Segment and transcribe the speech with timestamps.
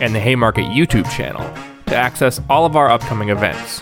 [0.00, 1.42] and the Haymarket YouTube channel
[1.86, 3.80] to access all of our upcoming events.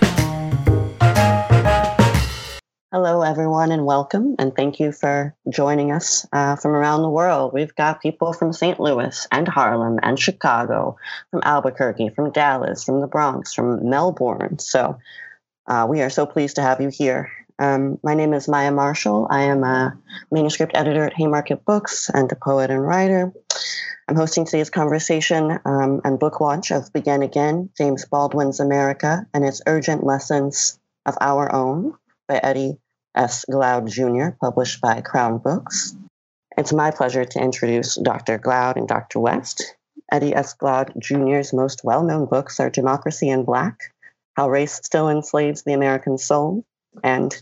[2.93, 4.37] Hello, everyone, and welcome.
[4.39, 7.55] And thank you for joining us uh, from around the world.
[7.55, 8.79] We've got people from St.
[8.79, 10.99] Louis and Harlem and Chicago,
[11.31, 14.59] from Albuquerque, from Dallas, from the Bronx, from Melbourne.
[14.59, 14.99] So
[15.67, 17.31] uh, we are so pleased to have you here.
[17.63, 19.29] Um, my name is Maya Marshall.
[19.31, 19.97] I am a
[20.33, 23.33] manuscript editor at Haymarket Books and a poet and writer.
[24.09, 29.45] I'm hosting today's conversation um, and book launch of Begin Again, James Baldwin's America and
[29.45, 31.95] its Urgent Lessons of Our Own
[32.27, 32.79] by Eddie
[33.15, 33.45] S.
[33.49, 35.95] Glaude Jr., published by Crown Books.
[36.59, 38.39] It's my pleasure to introduce Dr.
[38.39, 39.21] Glaude and Dr.
[39.21, 39.77] West.
[40.11, 40.55] Eddie S.
[40.55, 43.95] Glaude Jr.'s most well known books are Democracy in Black,
[44.35, 46.65] How Race Still Enslaves the American Soul,
[47.05, 47.41] and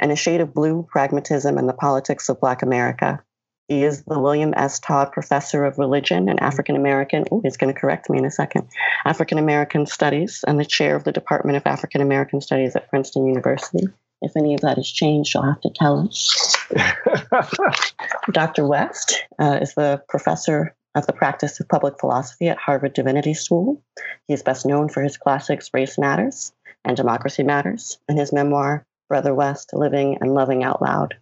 [0.00, 3.22] In a Shade of Blue Pragmatism and the Politics of Black America.
[3.68, 4.78] He is the William S.
[4.78, 8.30] Tod Professor of Religion and African American, oh, he's going to correct me in a
[8.30, 8.68] second,
[9.04, 13.26] African American Studies, and the chair of the Department of African American Studies at Princeton
[13.26, 13.88] University.
[14.22, 16.56] If any of that has changed, you'll have to tell us.
[18.32, 18.66] Dr.
[18.66, 23.82] West uh, is the professor of the practice of public philosophy at Harvard Divinity School.
[24.28, 26.52] He is best known for his classics Race Matters
[26.84, 31.14] and Democracy Matters, and his memoir, Brother West Living and Loving Out Loud.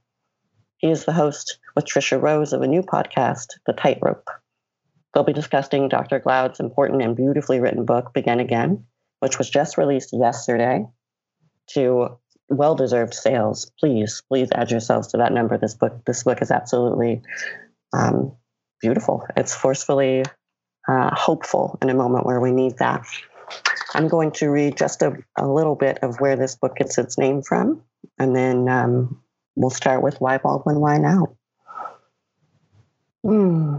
[0.79, 4.29] He is the host with Tricia Rose of a new podcast, The Tightrope.
[5.13, 6.19] They'll be discussing Dr.
[6.19, 8.85] Glaude's important and beautifully written book, Begin Again,
[9.21, 10.87] which was just released yesterday
[11.71, 13.71] to well-deserved sales.
[13.79, 15.57] Please, please add yourselves to that number.
[15.57, 17.23] This book, this book is absolutely
[17.93, 18.33] um,
[18.81, 19.27] beautiful.
[19.37, 20.25] It's forcefully
[20.89, 23.07] uh, hopeful in a moment where we need that.
[23.95, 27.17] I'm going to read just a, a, little bit of where this book gets its
[27.17, 27.83] name from,
[28.19, 29.23] and then um,
[29.55, 31.37] we'll start with why Baldwin, why now.
[33.23, 33.77] Hmm.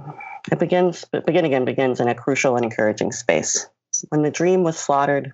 [0.51, 3.67] It begins, begin again begins in a crucial and encouraging space.
[4.09, 5.33] When the dream was slaughtered,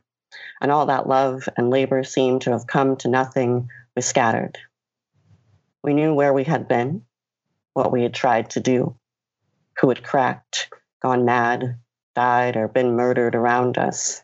[0.62, 4.58] and all that love and labor seemed to have come to nothing, we scattered.
[5.84, 7.04] We knew where we had been,
[7.74, 8.96] what we had tried to do,
[9.80, 10.70] who had cracked,
[11.02, 11.78] gone mad,
[12.16, 14.24] died, or been murdered around us.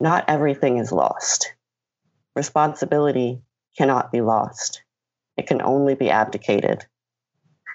[0.00, 1.52] Not everything is lost.
[2.34, 3.42] Responsibility
[3.76, 4.82] cannot be lost.
[5.36, 6.86] It can only be abdicated.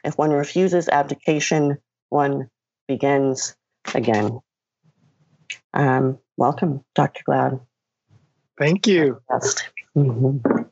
[0.04, 1.78] If one refuses abdication,
[2.10, 2.50] one
[2.88, 3.56] begins
[3.94, 4.40] again.
[5.74, 7.22] Um, welcome, Dr.
[7.28, 7.62] Glaude.
[8.58, 9.22] Thank you.
[9.96, 10.64] Mm-hmm.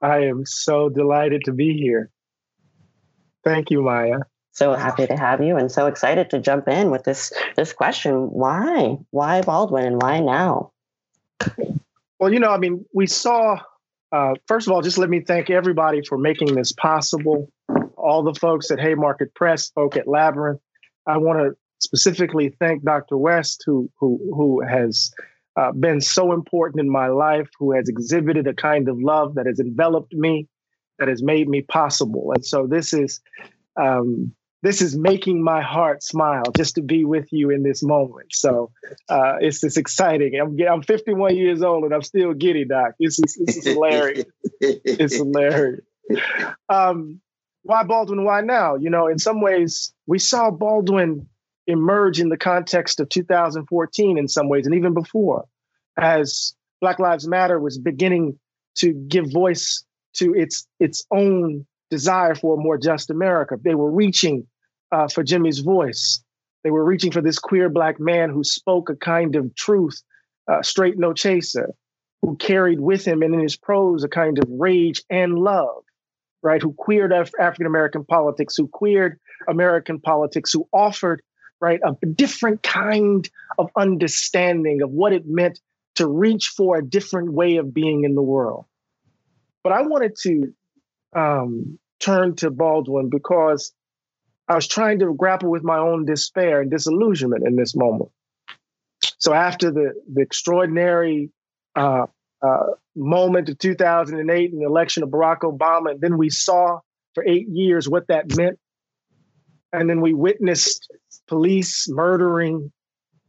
[0.00, 2.10] I am so delighted to be here.
[3.42, 4.20] Thank you, Maya.
[4.52, 8.30] So happy to have you and so excited to jump in with this this question.
[8.30, 8.98] Why?
[9.10, 10.72] Why Baldwin and why now?
[12.18, 13.58] Well, you know, I mean, we saw
[14.14, 17.50] uh, first of all, just let me thank everybody for making this possible.
[17.96, 20.60] All the folks at Haymarket Press, folk at Labyrinth.
[21.08, 23.16] I want to specifically thank Dr.
[23.16, 25.10] West, who who who has
[25.56, 29.46] uh, been so important in my life, who has exhibited a kind of love that
[29.46, 30.46] has enveloped me,
[31.00, 32.30] that has made me possible.
[32.32, 33.20] And so this is
[33.80, 34.32] um,
[34.64, 38.32] this is making my heart smile just to be with you in this moment.
[38.32, 38.70] So
[39.10, 40.40] uh, it's just exciting.
[40.40, 42.92] I'm I'm 51 years old and I'm still giddy, Doc.
[42.98, 44.24] This is this is hilarious.
[44.60, 45.82] it's hilarious.
[46.70, 47.20] Um,
[47.62, 48.24] why Baldwin?
[48.24, 48.76] Why now?
[48.76, 51.28] You know, in some ways, we saw Baldwin
[51.66, 55.44] emerge in the context of 2014 in some ways, and even before,
[55.98, 58.38] as Black Lives Matter was beginning
[58.76, 63.58] to give voice to its its own desire for a more just America.
[63.62, 64.46] They were reaching
[64.94, 66.22] uh, for Jimmy's voice.
[66.62, 70.00] They were reaching for this queer black man who spoke a kind of truth,
[70.50, 71.74] uh, straight no chaser,
[72.22, 75.82] who carried with him and in his prose a kind of rage and love,
[76.42, 76.62] right?
[76.62, 79.18] Who queered Af- African American politics, who queered
[79.48, 81.22] American politics, who offered
[81.60, 81.80] right?
[81.82, 83.26] A different kind
[83.58, 85.58] of understanding of what it meant
[85.94, 88.66] to reach for a different way of being in the world.
[89.62, 90.52] But I wanted to
[91.16, 93.72] um, turn to Baldwin because
[94.48, 98.10] I was trying to grapple with my own despair and disillusionment in this moment.
[99.18, 101.30] So after the, the extraordinary
[101.76, 102.06] uh,
[102.42, 106.80] uh, moment of 2008 and the election of Barack Obama, and then we saw
[107.14, 108.58] for eight years what that meant.
[109.72, 110.92] And then we witnessed
[111.26, 112.70] police murdering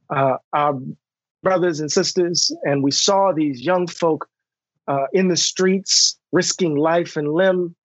[0.09, 0.79] uh, our
[1.41, 4.27] brothers and sisters, and we saw these young folk
[4.87, 7.75] uh, in the streets risking life and limb.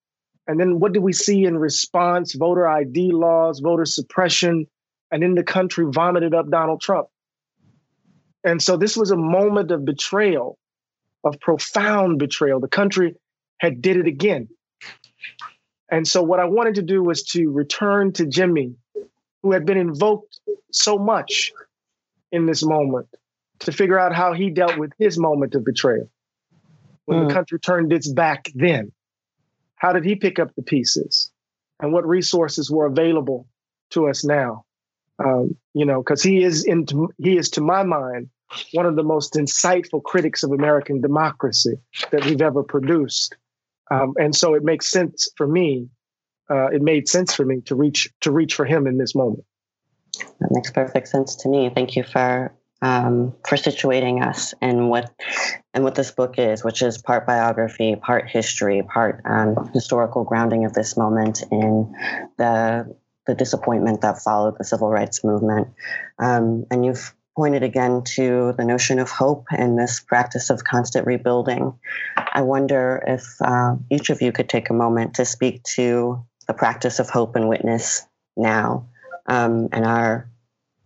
[0.50, 2.34] And then what do we see in response?
[2.34, 4.66] Voter ID laws, voter suppression,
[5.12, 7.06] and in the country vomited up Donald Trump.
[8.42, 10.58] And so this was a moment of betrayal,
[11.22, 12.58] of profound betrayal.
[12.58, 13.14] The country
[13.60, 14.48] had did it again.
[15.88, 18.74] And so what I wanted to do was to return to Jimmy,
[19.44, 20.40] who had been invoked
[20.72, 21.52] so much
[22.32, 23.06] in this moment,
[23.60, 26.10] to figure out how he dealt with his moment of betrayal
[27.04, 27.28] when mm.
[27.28, 28.90] the country turned its back then.
[29.80, 31.30] How did he pick up the pieces?
[31.80, 33.48] And what resources were available
[33.90, 34.64] to us now?
[35.18, 36.86] Um, you know, because he is in
[37.18, 38.28] he is to my mind
[38.72, 41.78] one of the most insightful critics of American democracy
[42.10, 43.36] that we've ever produced.
[43.90, 45.88] Um, and so it makes sense for me.
[46.50, 49.44] Uh, it made sense for me to reach to reach for him in this moment.
[50.40, 51.70] That makes perfect sense to me.
[51.74, 55.12] Thank you for um, for situating us in what
[55.74, 60.64] and what this book is, which is part biography, part history, part um, historical grounding
[60.64, 61.94] of this moment in
[62.38, 62.96] the
[63.26, 65.68] the disappointment that followed the civil rights movement.
[66.18, 71.06] Um, and you've pointed again to the notion of hope and this practice of constant
[71.06, 71.78] rebuilding.
[72.16, 76.54] I wonder if uh, each of you could take a moment to speak to the
[76.54, 78.06] practice of hope and witness
[78.36, 78.88] now
[79.26, 80.29] um, and our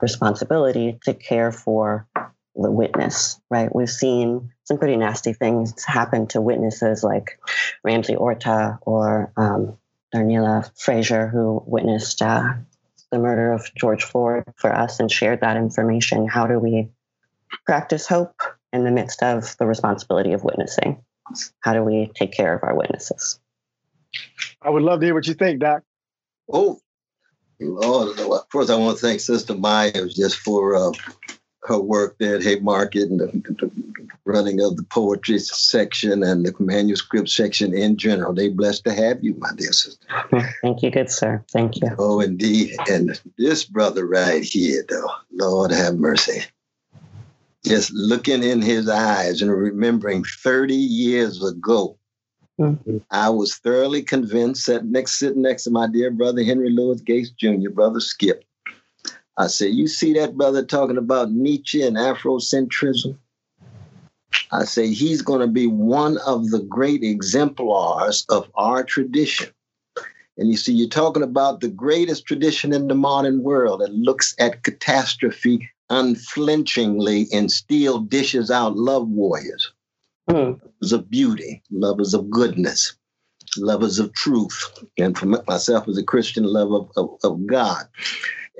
[0.05, 2.07] responsibility to care for
[2.55, 3.75] the witness, right?
[3.75, 7.41] We've seen some pretty nasty things happen to witnesses like
[7.83, 9.77] Ramsey Orta or um,
[10.15, 12.55] Darnella Frazier, who witnessed uh,
[13.11, 16.29] the murder of George Floyd for us and shared that information.
[16.29, 16.91] How do we
[17.67, 18.41] practice hope
[18.73, 21.03] in the midst of the responsibility of witnessing?
[21.61, 23.41] How do we take care of our witnesses?
[24.63, 25.83] I would love to hear what you think, Doc.
[26.53, 26.79] Oh,
[27.61, 28.19] Lord,
[28.51, 30.93] first I want to thank Sister Myers just for uh,
[31.65, 33.71] her work there at Haymarket and the, the,
[34.27, 38.33] running of the poetry section and the manuscript section in general.
[38.33, 40.07] They blessed to have you, my dear sister.
[40.63, 41.45] Thank you, good sir.
[41.51, 41.89] Thank you.
[41.99, 42.77] Oh, indeed.
[42.89, 46.45] And this brother right here, though, Lord have mercy.
[47.65, 51.99] Just looking in his eyes and remembering 30 years ago,
[52.61, 52.99] mm-hmm.
[53.11, 57.31] I was thoroughly convinced, sitting next, sitting next to my dear brother Henry Louis Gates
[57.31, 58.45] Jr., brother Skip.
[59.37, 63.17] I said, You see that brother talking about Nietzsche and Afrocentrism?
[64.53, 69.49] I say he's going to be one of the great exemplars of our tradition.
[70.37, 74.35] And you see, you're talking about the greatest tradition in the modern world that looks
[74.39, 79.73] at catastrophe unflinchingly and still dishes out love warriors,
[80.29, 80.61] mm.
[80.61, 82.97] lovers of beauty, lovers of goodness,
[83.57, 87.87] lovers of truth, and for myself as a Christian, love of, of, of God.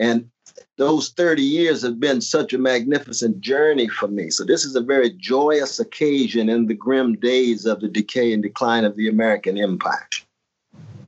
[0.01, 0.31] And
[0.77, 4.31] those 30 years have been such a magnificent journey for me.
[4.31, 8.43] So, this is a very joyous occasion in the grim days of the decay and
[8.43, 10.09] decline of the American empire.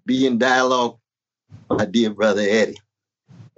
[0.05, 0.99] Be in dialogue,
[1.69, 2.79] my dear brother Eddie.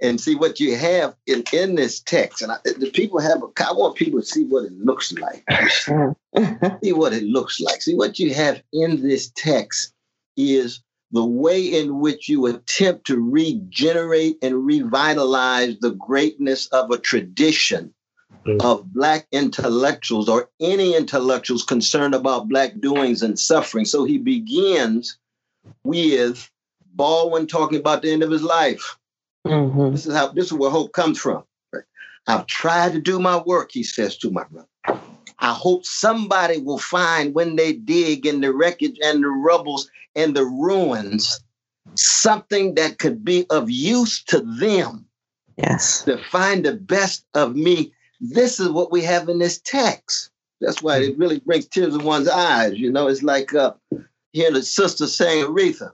[0.01, 2.41] And see what you have in, in this text.
[2.41, 5.43] And I, the people have, a, I want people to see what it looks like.
[6.81, 7.81] see what it looks like.
[7.81, 9.93] See what you have in this text
[10.37, 10.81] is
[11.11, 17.93] the way in which you attempt to regenerate and revitalize the greatness of a tradition
[18.45, 18.63] mm.
[18.63, 23.85] of Black intellectuals or any intellectuals concerned about Black doings and suffering.
[23.85, 25.17] So he begins
[25.83, 26.49] with
[26.93, 28.97] Baldwin talking about the end of his life.
[29.47, 29.91] Mm-hmm.
[29.91, 31.43] This is how this is where hope comes from.
[32.27, 34.67] I've tried to do my work, he says to my brother.
[35.39, 40.35] I hope somebody will find when they dig in the wreckage and the rubbles and
[40.35, 41.41] the ruins
[41.95, 45.05] something that could be of use to them.
[45.57, 46.03] Yes.
[46.03, 47.93] To find the best of me.
[48.21, 50.29] This is what we have in this text.
[50.61, 52.77] That's why it really brings tears in one's eyes.
[52.77, 53.73] You know, it's like uh,
[54.33, 55.91] hearing the sister saying Aretha.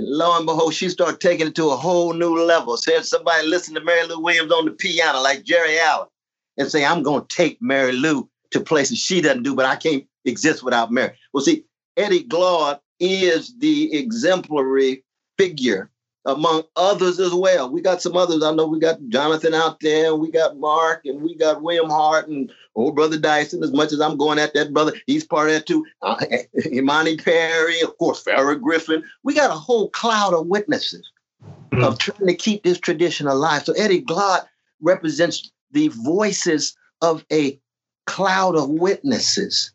[0.00, 2.76] Lo and behold, she started taking it to a whole new level.
[2.76, 6.08] Said somebody listen to Mary Lou Williams on the piano, like Geri Allen,
[6.56, 9.76] and say, I'm going to take Mary Lou to places she doesn't do, but I
[9.76, 11.16] can't exist without Mary.
[11.32, 11.64] Well, see,
[11.96, 15.04] Eddie Glaude is the exemplary
[15.38, 15.90] figure
[16.26, 17.70] among others as well.
[17.70, 18.42] We got some others.
[18.42, 22.28] I know we got Jonathan out there, we got Mark, and we got William Hart,
[22.28, 23.62] and old brother Dyson.
[23.62, 25.86] As much as I'm going at that brother, he's part of that too.
[26.02, 26.22] Uh,
[26.66, 29.04] Imani Perry, of course, Farah Griffin.
[29.22, 31.08] We got a whole cloud of witnesses
[31.72, 31.84] mm-hmm.
[31.84, 33.64] of trying to keep this tradition alive.
[33.64, 34.46] So Eddie Glaude
[34.80, 37.58] represents the voices of a
[38.06, 39.72] cloud of witnesses,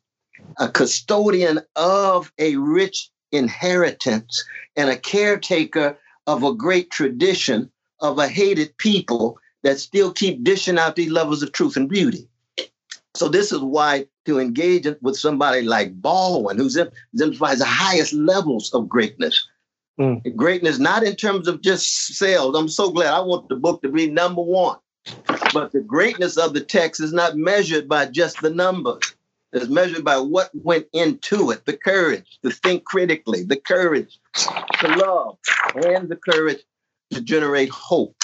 [0.59, 4.43] a custodian of a rich inheritance,
[4.75, 10.77] and a caretaker of a great tradition of a hated people that still keep dishing
[10.77, 12.27] out these levels of truth and beauty.
[13.13, 18.73] So this is why to engage with somebody like Baldwin, who's exemplifies the highest levels
[18.73, 19.47] of greatness.
[19.99, 20.35] Mm.
[20.35, 22.55] Greatness, not in terms of just sales.
[22.55, 23.13] I'm so glad.
[23.13, 24.77] I want the book to be number one.
[25.53, 29.15] But the greatness of the text is not measured by just the numbers.
[29.53, 34.87] It's measured by what went into it, the courage to think critically, the courage to
[34.87, 35.37] love,
[35.75, 36.61] and the courage
[37.11, 38.15] to generate hope.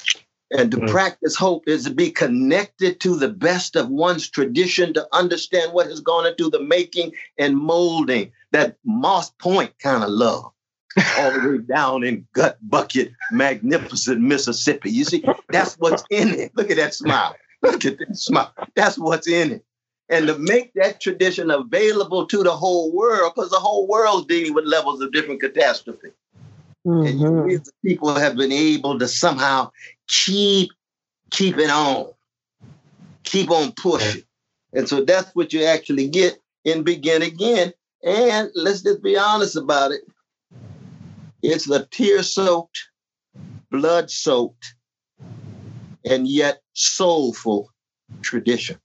[0.52, 0.90] And to mm.
[0.90, 5.88] practice hope is to be connected to the best of one's tradition, to understand what
[5.88, 10.50] has gone into the making and molding, that Moss Point kind of love,
[11.18, 14.90] all the way down in Gut Bucket, magnificent Mississippi.
[14.90, 16.54] You see, that's what's in it.
[16.56, 17.36] Look at that smile.
[17.62, 18.54] Look at that smile.
[18.74, 19.66] That's what's in it.
[20.10, 24.54] And to make that tradition available to the whole world, because the whole world's dealing
[24.54, 26.10] with levels of different catastrophe.
[26.86, 27.06] Mm-hmm.
[27.06, 29.72] And you, people have been able to somehow
[30.08, 30.72] keep
[31.32, 32.08] keeping on,
[33.24, 34.24] keep on pushing.
[34.74, 37.74] And so that's what you actually get in Begin Again.
[38.04, 40.02] And let's just be honest about it.
[41.42, 42.80] It's the tear soaked,
[43.70, 44.76] blood soaked,
[46.06, 47.70] and yet soulful
[48.22, 48.80] tradition.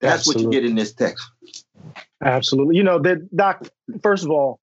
[0.00, 0.46] That's Absolutely.
[0.46, 1.30] what you get in this text.
[2.22, 2.76] Absolutely.
[2.76, 3.66] You know, that Doc,
[4.02, 4.60] first of all,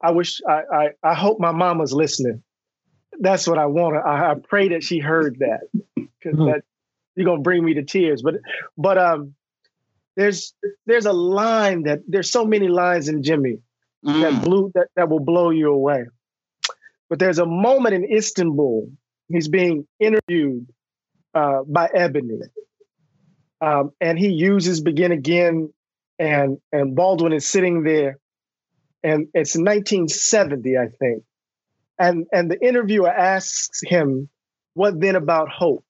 [0.00, 2.42] I wish I, I, I hope my mama's listening
[3.20, 3.96] that's what I want.
[3.96, 5.60] I, I pray that she heard that
[5.94, 6.46] because mm-hmm.
[6.46, 6.62] that
[7.14, 8.22] you're gonna bring me to tears.
[8.22, 8.36] But
[8.76, 9.34] but um,
[10.16, 10.54] there's
[10.86, 13.58] there's a line that there's so many lines in Jimmy
[14.04, 14.22] mm.
[14.22, 16.06] that blew that that will blow you away.
[17.08, 18.90] But there's a moment in Istanbul.
[19.28, 20.66] He's being interviewed
[21.34, 22.40] uh, by Ebony,
[23.60, 25.72] um, and he uses "Begin Again,"
[26.18, 28.18] and and Baldwin is sitting there,
[29.02, 31.24] and it's 1970, I think
[32.00, 34.28] and and the interviewer asks him,
[34.74, 35.84] "What then about hope?"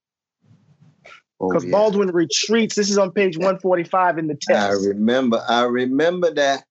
[1.39, 1.71] Because oh, yeah.
[1.71, 2.75] Baldwin retreats.
[2.75, 4.51] This is on page 145 in the text.
[4.51, 5.43] I remember.
[5.49, 6.65] I remember that.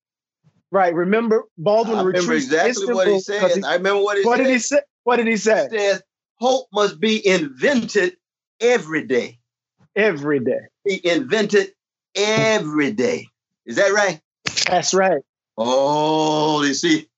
[0.71, 0.93] Right.
[0.93, 2.45] Remember Baldwin I remember retreats.
[2.45, 3.51] exactly what he said.
[3.55, 4.43] He, I remember what he what said.
[4.43, 4.79] Did he say?
[5.05, 5.69] What did he say?
[5.71, 6.03] He says
[6.35, 8.17] hope must be invented
[8.59, 9.38] every day.
[9.95, 10.67] Every day.
[10.85, 11.73] He invented
[12.15, 13.27] every day.
[13.65, 14.21] Is that right?
[14.67, 15.21] That's right.
[15.57, 17.09] Oh, you see,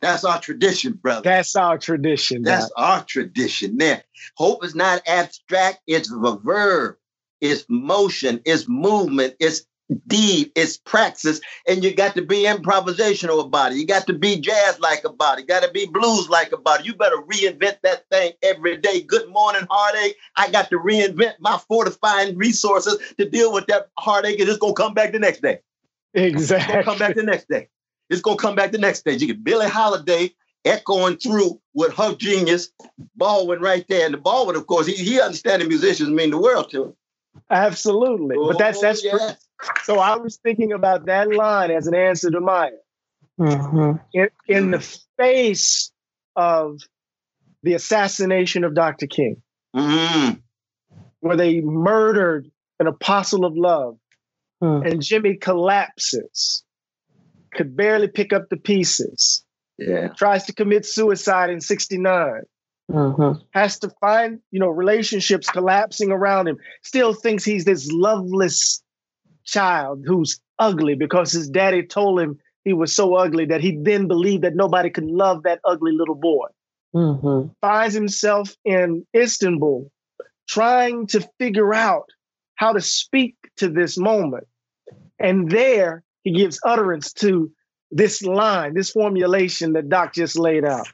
[0.00, 1.22] that's our tradition, brother.
[1.22, 2.42] That's our tradition.
[2.42, 3.78] That's our tradition.
[3.78, 4.02] There,
[4.36, 5.80] hope is not abstract.
[5.86, 6.96] It's a verb.
[7.40, 8.40] It's motion.
[8.44, 9.34] It's movement.
[9.40, 9.62] It's
[10.06, 10.52] deed.
[10.54, 11.40] It's praxis.
[11.66, 13.78] And you got to be improvisational about it.
[13.78, 15.42] You got to be jazz like about it.
[15.42, 16.86] You got to be blues like about it.
[16.86, 19.02] You better reinvent that thing every day.
[19.02, 20.16] Good morning, heartache.
[20.36, 24.74] I got to reinvent my fortifying resources to deal with that heartache, and it's gonna
[24.74, 25.60] come back the next day.
[26.14, 26.82] Exactly.
[26.82, 27.68] come back the next day.
[28.10, 29.12] It's gonna come back the next day.
[29.12, 32.70] You get Billie Holiday echoing through with her genius,
[33.16, 34.04] Baldwin right there.
[34.04, 36.94] And the Baldwin, of course, he, he understands musicians mean the world to him.
[37.50, 38.36] Absolutely.
[38.38, 39.47] Oh, but that's oh, that's yes.
[39.84, 42.70] So I was thinking about that line as an answer to Maya.
[43.40, 43.98] Mm-hmm.
[44.12, 45.92] In, in the face
[46.36, 46.80] of
[47.62, 49.06] the assassination of Dr.
[49.06, 49.42] King,
[49.74, 50.34] mm-hmm.
[51.20, 52.50] where they murdered
[52.80, 53.96] an apostle of love,
[54.62, 54.88] mm.
[54.88, 56.64] and Jimmy collapses
[57.54, 59.44] could barely pick up the pieces.
[59.78, 60.08] Yeah.
[60.08, 62.42] Tries to commit suicide in 69.
[62.90, 63.42] Mm-hmm.
[63.52, 66.56] Has to find, you know, relationships collapsing around him.
[66.82, 68.82] Still thinks he's this loveless
[69.48, 74.06] child who's ugly because his daddy told him he was so ugly that he then
[74.06, 76.46] believed that nobody could love that ugly little boy.
[76.94, 77.48] Mm-hmm.
[77.60, 79.90] Finds himself in Istanbul
[80.48, 82.08] trying to figure out
[82.56, 84.46] how to speak to this moment.
[85.18, 87.50] And there he gives utterance to
[87.90, 90.88] this line, this formulation that Doc just laid out.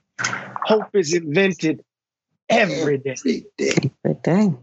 [0.65, 1.83] Hope is invented
[2.49, 3.17] every day.
[3.19, 3.91] Every day.
[4.05, 4.55] Every day.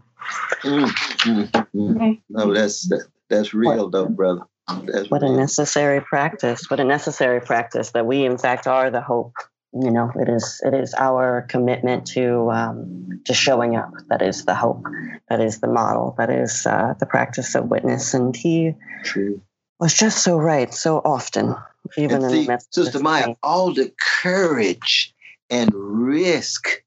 [0.64, 2.12] Mm-hmm.
[2.28, 4.42] No, that's that, that's real what, though, brother.
[4.68, 5.34] That's what real.
[5.34, 6.70] a necessary practice.
[6.70, 9.34] What a necessary practice that we, in fact, are the hope.
[9.74, 13.90] You know, it is it is our commitment to um, to showing up.
[14.08, 14.84] That is the hope.
[15.30, 16.14] That is the model.
[16.18, 18.12] That is uh, the practice of witness.
[18.12, 19.40] And he True
[19.82, 21.56] was just so right so often,
[21.98, 22.72] even and in the midst.
[22.72, 25.12] Sister Maya, all the courage
[25.50, 26.81] and risk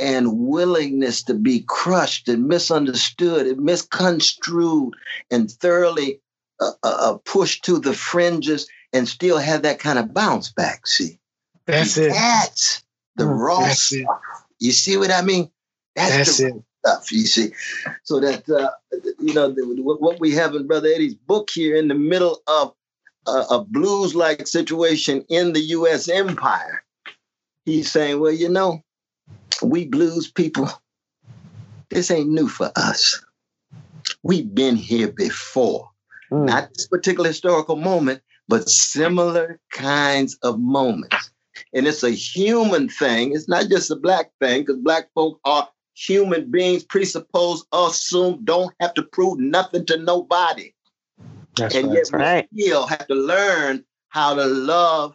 [0.00, 4.94] and willingness to be crushed and misunderstood and misconstrued
[5.30, 6.20] and thoroughly
[6.60, 10.86] uh, uh, uh pushed to the fringes and still have that kind of bounce back.
[10.86, 11.18] See,
[11.66, 12.12] that's it.
[12.12, 12.82] That's
[13.16, 14.00] the mm, raw that's stuff.
[14.00, 14.06] It.
[14.58, 15.50] You see what I mean?
[15.94, 17.52] That's, that's the, it stuff, you see.
[18.04, 18.70] So that, uh,
[19.18, 22.74] you know, the, what we have in Brother Eddie's book here in the middle of
[23.26, 26.08] a, a blues like situation in the U.S.
[26.08, 26.82] empire,
[27.64, 28.82] he's saying, well, you know,
[29.62, 30.70] we blues people,
[31.90, 33.22] this ain't new for us.
[34.22, 35.88] We've been here before.
[36.30, 36.46] Mm.
[36.46, 41.30] Not this particular historical moment, but similar kinds of moments.
[41.74, 43.32] And it's a human thing.
[43.34, 48.74] It's not just a black thing, because black folk are human beings, presuppose, assume, don't
[48.80, 50.72] have to prove nothing to nobody.
[51.56, 51.94] That's and right.
[51.94, 52.48] yet we right.
[52.56, 55.14] still have to learn how to love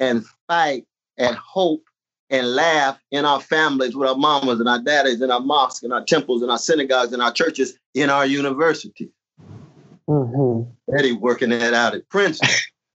[0.00, 0.86] and fight
[1.18, 1.84] and hope
[2.32, 5.92] and laugh in our families with our mamas and our daddies in our mosques and
[5.92, 9.10] our temples and our synagogues and our churches in our universities.
[10.08, 10.96] Mm-hmm.
[10.96, 12.48] Eddie working that out at Princeton.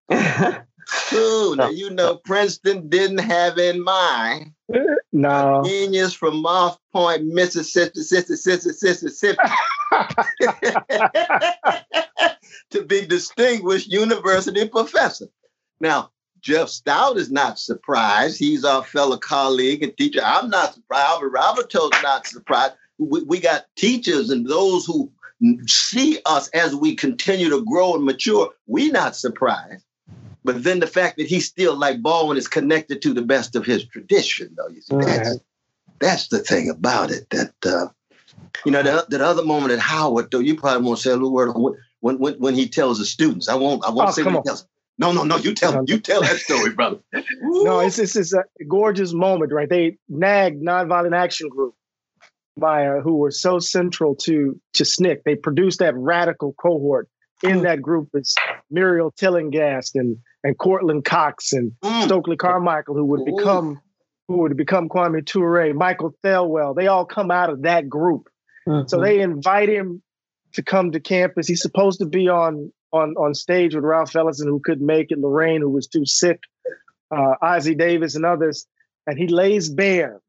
[1.14, 4.52] Ooh, now you know Princeton didn't have in mind
[5.14, 9.38] no genius from Moss Point, Mississippi, Mississippi, Mississippi,
[12.72, 15.28] to be distinguished university professor.
[15.80, 18.38] Now, Jeff Stout is not surprised.
[18.38, 20.22] He's our fellow colleague and teacher.
[20.24, 21.08] I'm not surprised.
[21.08, 22.74] Albert Raboteau's not surprised.
[22.98, 25.12] We, we got teachers and those who
[25.68, 28.50] see us as we continue to grow and mature.
[28.66, 29.84] We're not surprised.
[30.44, 33.66] But then the fact that he's still like Baldwin is connected to the best of
[33.66, 34.70] his tradition, though.
[34.70, 35.40] You see, that's,
[36.00, 37.30] that's the thing about it.
[37.32, 37.88] That uh,
[38.66, 41.34] you know, that, that other moment at Howard, though, you probably won't say a little
[41.34, 43.50] word on when when when he tells the students.
[43.50, 43.84] I won't.
[43.86, 44.66] I won't oh, say what he tells.
[45.00, 45.38] No, no, no.
[45.38, 46.98] You tell you tell that story, brother.
[47.42, 49.70] no, it's it's, it's a gorgeous moment, right?
[49.70, 51.76] They NAG Nonviolent Action Group,
[52.58, 55.24] by uh, who were so central to to SNCC.
[55.24, 57.08] They produced that radical cohort.
[57.44, 57.64] In mm.
[57.64, 58.34] that group is
[58.72, 62.04] Muriel Tillinghast and and Courtland Cox and mm.
[62.06, 63.80] Stokely Carmichael, who would become
[64.28, 66.76] who would become Kwame Ture, Michael Thelwell.
[66.76, 68.28] They all come out of that group.
[68.68, 68.88] Mm-hmm.
[68.88, 70.02] So they invite him
[70.54, 71.48] to come to campus.
[71.48, 75.20] He's supposed to be on on on stage with Ralph Ellison, who couldn't make it,
[75.20, 76.42] Lorraine, who was too sick,
[77.12, 78.68] uh, Davis, and others,
[79.06, 80.22] and he lays bare.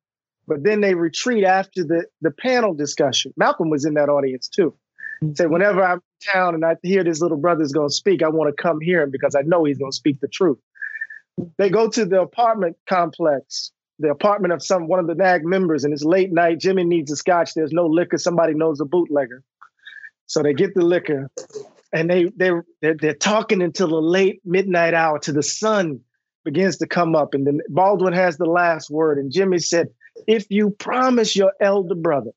[0.47, 3.33] But then they retreat after the the panel discussion.
[3.37, 4.75] Malcolm was in that audience too.
[5.21, 8.23] He said, whenever I'm in town and I hear this little brother's going to speak,
[8.23, 10.59] I want to come hear him because I know he's going to speak the truth.
[11.57, 15.85] They go to the apartment complex, the apartment of some one of the NAG members,
[15.85, 16.61] and it's late night.
[16.61, 17.55] Jimmy needs a scotch.
[17.55, 18.17] There's no liquor.
[18.17, 19.43] Somebody knows a bootlegger.
[20.27, 21.31] So they get the liquor
[21.93, 26.01] and they they they're, they're talking until the late midnight hour till the sun
[26.45, 27.35] begins to come up.
[27.35, 29.19] And then baldwin has the last word.
[29.19, 29.89] And jimmy said
[30.27, 32.31] if you promise your elder brother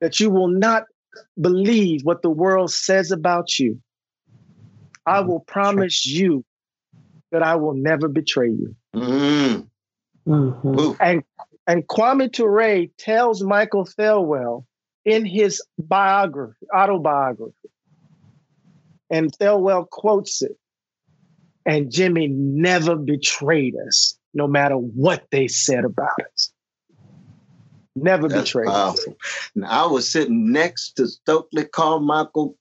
[0.00, 0.84] that you will not
[1.40, 3.80] believe what the world says about you
[5.06, 6.44] i will promise you
[7.30, 8.74] that i will never betray you.
[8.94, 10.32] Mm-hmm.
[10.32, 10.92] Mm-hmm.
[11.00, 11.22] and
[11.66, 14.64] and kwame ture tells michael thelwell
[15.04, 17.70] in his biography autobiography
[19.14, 20.58] and Thelwell quotes it.
[21.64, 26.52] And Jimmy never betrayed us, no matter what they said about us.
[27.94, 29.12] Never That's betrayed powerful.
[29.12, 29.50] us.
[29.54, 32.56] Now, I was sitting next to Stokely Carmichael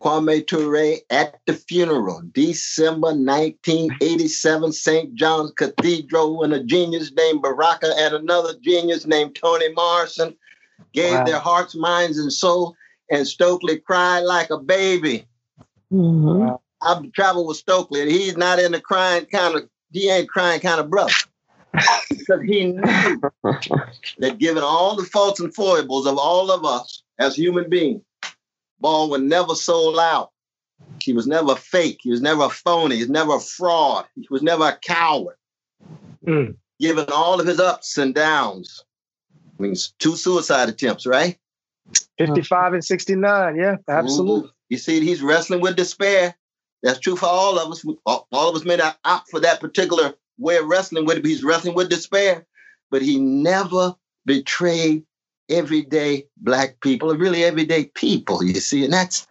[0.00, 5.14] Kwame Ture at the funeral, December 1987, St.
[5.14, 10.34] John's Cathedral, when a genius named Baraka and another genius named Toni Morrison
[10.94, 11.24] gave wow.
[11.24, 12.74] their hearts, minds, and soul,
[13.10, 15.26] and Stokely cried like a baby.
[15.92, 16.54] Mm-hmm.
[16.82, 19.68] I've traveled with Stokely, and he's not in the crying kind of.
[19.92, 21.12] He ain't crying kind of brother.
[22.10, 22.82] because he knew
[24.18, 28.02] that given all the faults and foibles of all of us as human beings,
[28.80, 30.30] Baldwin never sold out.
[31.00, 32.00] He was never fake.
[32.02, 32.96] He was never a phony.
[32.96, 34.06] He was never a fraud.
[34.14, 35.36] He was never a coward.
[36.26, 36.56] Mm.
[36.80, 38.84] Given all of his ups and downs,
[39.58, 41.38] I mean, two suicide attempts, right?
[42.18, 43.56] 55 and 69.
[43.56, 44.48] Yeah, absolutely.
[44.48, 44.52] Ooh.
[44.70, 46.34] You see, he's wrestling with despair.
[46.82, 47.84] That's true for all of us.
[48.06, 51.44] All of us may not opt for that particular way of wrestling with it, he's
[51.44, 52.46] wrestling with despair.
[52.90, 55.04] But he never betrayed
[55.50, 58.84] everyday black people, or really everyday people, you see.
[58.84, 59.26] And that's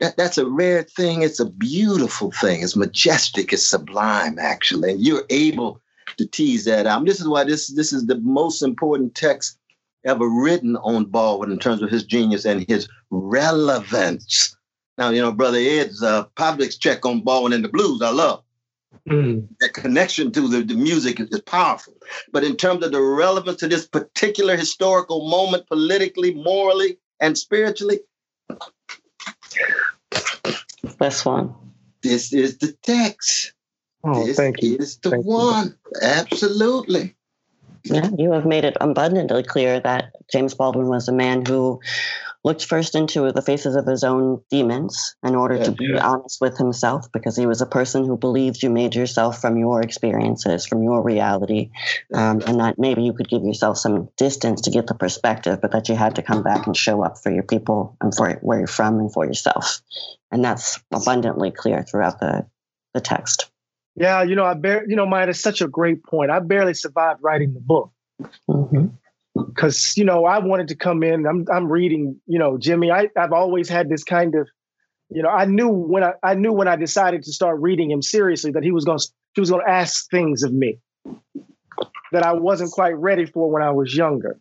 [0.00, 1.22] that, that's a rare thing.
[1.22, 2.62] It's a beautiful thing.
[2.62, 3.52] It's majestic.
[3.52, 4.92] It's sublime, actually.
[4.92, 5.80] And you're able
[6.16, 7.04] to tease that out.
[7.04, 9.58] This is why this this is the most important text
[10.04, 14.56] ever written on Baldwin in terms of his genius and his relevance.
[14.98, 18.42] Now, you know, Brother Ed's uh, public's check on Baldwin and the blues, I love.
[19.08, 19.48] Mm.
[19.60, 21.94] That connection to the, the music is, is, powerful.
[22.32, 28.00] But in terms of the relevance to this particular historical moment, politically, morally, and spiritually,
[30.98, 31.54] this one.
[32.02, 33.52] This is the text.
[34.04, 34.76] Oh, this thank you.
[34.76, 35.66] is the thank one.
[35.66, 36.00] You.
[36.02, 37.14] Absolutely.
[37.84, 41.80] Yeah, you have made it abundantly clear that James Baldwin was a man who
[42.44, 46.06] looked first into the faces of his own demons in order yeah, to be yeah.
[46.06, 49.80] honest with himself, because he was a person who believed you made yourself from your
[49.80, 51.70] experiences, from your reality,
[52.12, 55.72] um, and that maybe you could give yourself some distance to get the perspective, but
[55.72, 58.58] that you had to come back and show up for your people and for where
[58.58, 59.80] you're from and for yourself.
[60.30, 62.46] And that's abundantly clear throughout the,
[62.92, 63.50] the text.
[63.96, 66.30] Yeah, you know, I bear, you know, Maya, it's such a great point.
[66.30, 67.90] I barely survived writing the book.
[68.50, 68.86] Mm-hmm
[69.34, 71.26] because you know I wanted to come in.
[71.26, 72.90] I'm I'm reading, you know, Jimmy.
[72.90, 74.48] I I've always had this kind of,
[75.10, 78.02] you know, I knew when I I knew when I decided to start reading him
[78.02, 78.98] seriously that he was going
[79.34, 80.78] he was going to ask things of me
[82.12, 84.38] that I wasn't quite ready for when I was younger,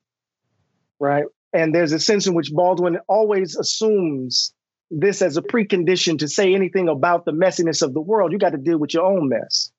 [0.99, 1.25] right?
[1.53, 4.53] And there's a sense in which Baldwin always assumes
[4.91, 8.31] this as a precondition to say anything about the messiness of the world.
[8.31, 9.71] You got to deal with your own mess.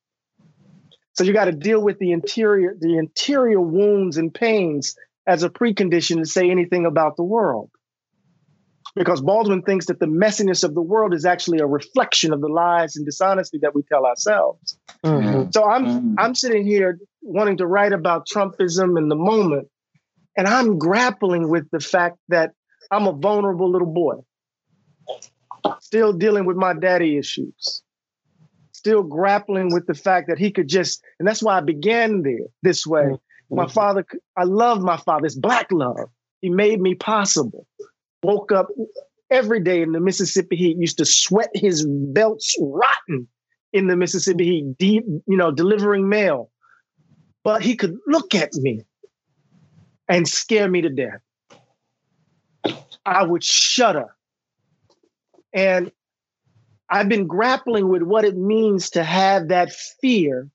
[1.14, 4.96] So you got to deal with the interior, the interior wounds and pains
[5.26, 7.70] as a precondition to say anything about the world.
[8.96, 12.48] Because Baldwin thinks that the messiness of the world is actually a reflection of the
[12.48, 14.76] lies and dishonesty that we tell ourselves.
[15.04, 15.50] Mm-hmm.
[15.50, 16.14] So I'm mm-hmm.
[16.18, 19.68] I'm sitting here wanting to write about Trumpism in the moment,
[20.36, 22.52] and I'm grappling with the fact that
[22.90, 24.16] I'm a vulnerable little boy,
[25.80, 27.82] still dealing with my daddy issues
[28.84, 32.46] still grappling with the fact that he could just, and that's why I began there
[32.62, 33.04] this way.
[33.04, 33.56] Mm-hmm.
[33.56, 34.04] My father,
[34.36, 35.24] I love my father.
[35.24, 36.10] It's black love.
[36.42, 37.66] He made me possible.
[38.22, 38.68] Woke up
[39.30, 43.26] every day in the Mississippi heat, used to sweat his belts rotten
[43.72, 46.50] in the Mississippi heat, deep, you know, delivering mail.
[47.42, 48.82] But he could look at me
[50.08, 51.20] and scare me to death.
[53.06, 54.14] I would shudder.
[55.54, 55.90] And
[56.94, 60.48] I've been grappling with what it means to have that fear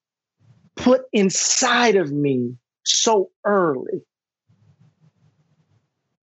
[0.78, 4.06] put inside of me so early.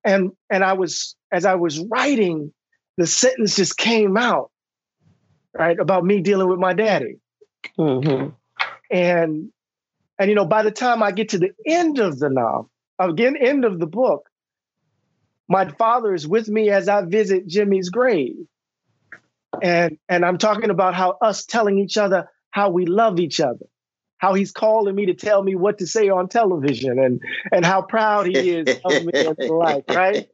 [0.02, 2.50] And and I was as I was writing,
[2.96, 4.50] the sentence just came out,
[5.52, 7.18] right, about me dealing with my daddy.
[7.78, 8.30] Mm-hmm.
[8.90, 9.52] And
[10.18, 13.36] and you know, by the time I get to the end of the novel, again,
[13.36, 14.30] end of the book,
[15.46, 18.46] my father is with me as I visit Jimmy's grave
[19.62, 23.66] and and i'm talking about how us telling each other how we love each other
[24.18, 27.20] how he's calling me to tell me what to say on television and
[27.52, 30.28] and how proud he is of me and the like right?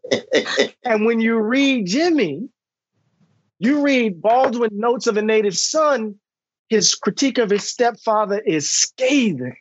[0.85, 2.49] And when you read jimmy
[3.59, 6.17] you read baldwin notes of a native son
[6.69, 9.57] his critique of his stepfather is scathing.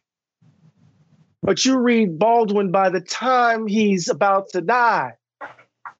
[1.43, 5.13] But you read baldwin by the time he's about to die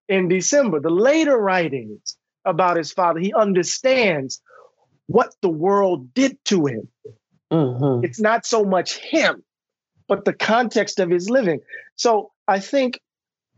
[0.08, 3.20] in december the later writings about his father.
[3.20, 4.42] He understands
[5.08, 6.88] what the world did to him.
[7.52, 8.06] Mm-hmm.
[8.06, 9.44] It's not so much him,
[10.08, 11.60] but the context of his living.
[11.96, 13.00] So I think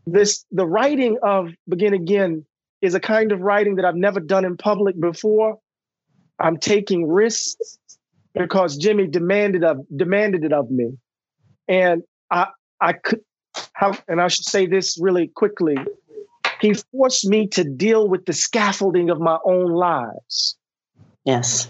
[0.05, 2.45] this the writing of Begin Again
[2.81, 5.59] is a kind of writing that I've never done in public before.
[6.39, 7.77] I'm taking risks
[8.33, 10.97] because Jimmy demanded of demanded it of me.
[11.67, 12.47] And I
[12.81, 13.21] I could
[13.73, 15.77] how and I should say this really quickly.
[16.63, 20.57] He forced me to deal with the scaffolding of my own lives.
[21.25, 21.69] Yes.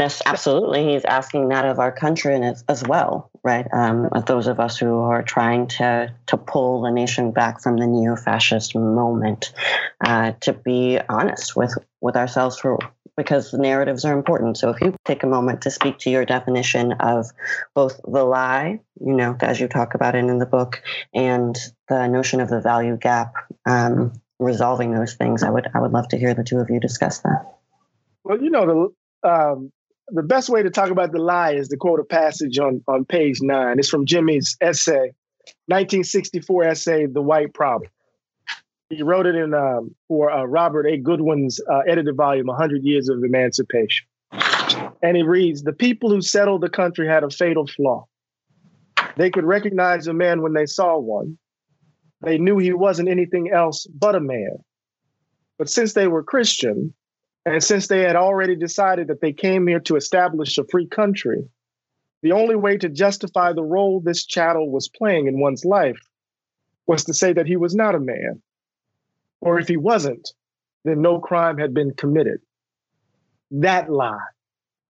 [0.00, 0.92] Yes, absolutely.
[0.92, 3.68] He's asking that of our country and as, as well, right?
[3.72, 7.86] Um, those of us who are trying to to pull the nation back from the
[7.86, 9.52] neo-fascist moment,
[10.04, 12.80] uh, to be honest with with ourselves for
[13.16, 14.56] because the narratives are important.
[14.56, 17.26] So if you take a moment to speak to your definition of
[17.74, 21.56] both the lie, you know, as you talk about it in the book, and
[21.88, 23.34] the notion of the value gap,
[23.66, 26.80] um, resolving those things, I would I would love to hear the two of you
[26.80, 27.54] discuss that.
[28.24, 29.72] Well, you know, the um,
[30.08, 33.04] the best way to talk about the lie is to quote a passage on on
[33.04, 33.78] page nine.
[33.78, 35.12] It's from Jimmy's essay,
[35.66, 37.90] 1964 essay, "The White Problem."
[38.92, 40.98] He wrote it in um, for uh, Robert A.
[40.98, 44.06] Goldwin's uh, edited volume, 100 Years of Emancipation.
[45.02, 48.06] And it reads The people who settled the country had a fatal flaw.
[49.16, 51.38] They could recognize a man when they saw one.
[52.20, 54.58] They knew he wasn't anything else but a man.
[55.58, 56.92] But since they were Christian,
[57.46, 61.42] and since they had already decided that they came here to establish a free country,
[62.22, 66.00] the only way to justify the role this chattel was playing in one's life
[66.86, 68.42] was to say that he was not a man
[69.42, 70.32] or if he wasn't,
[70.84, 72.40] then no crime had been committed.
[73.50, 74.18] That lie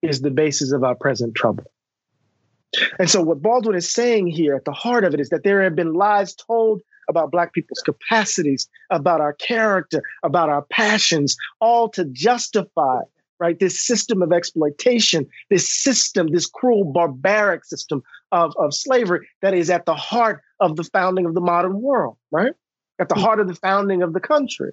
[0.02, 1.64] is the basis of our present trouble.
[2.98, 5.62] And so, what Baldwin is saying here at the heart of it is that there
[5.62, 11.88] have been lies told about Black people's capacities, about our character, about our passions, all
[11.90, 13.00] to justify
[13.38, 19.52] right this system of exploitation, this system, this cruel, barbaric system of, of slavery that
[19.52, 22.52] is at the heart of the founding of the modern world, right?
[22.98, 24.72] At the heart of the founding of the country.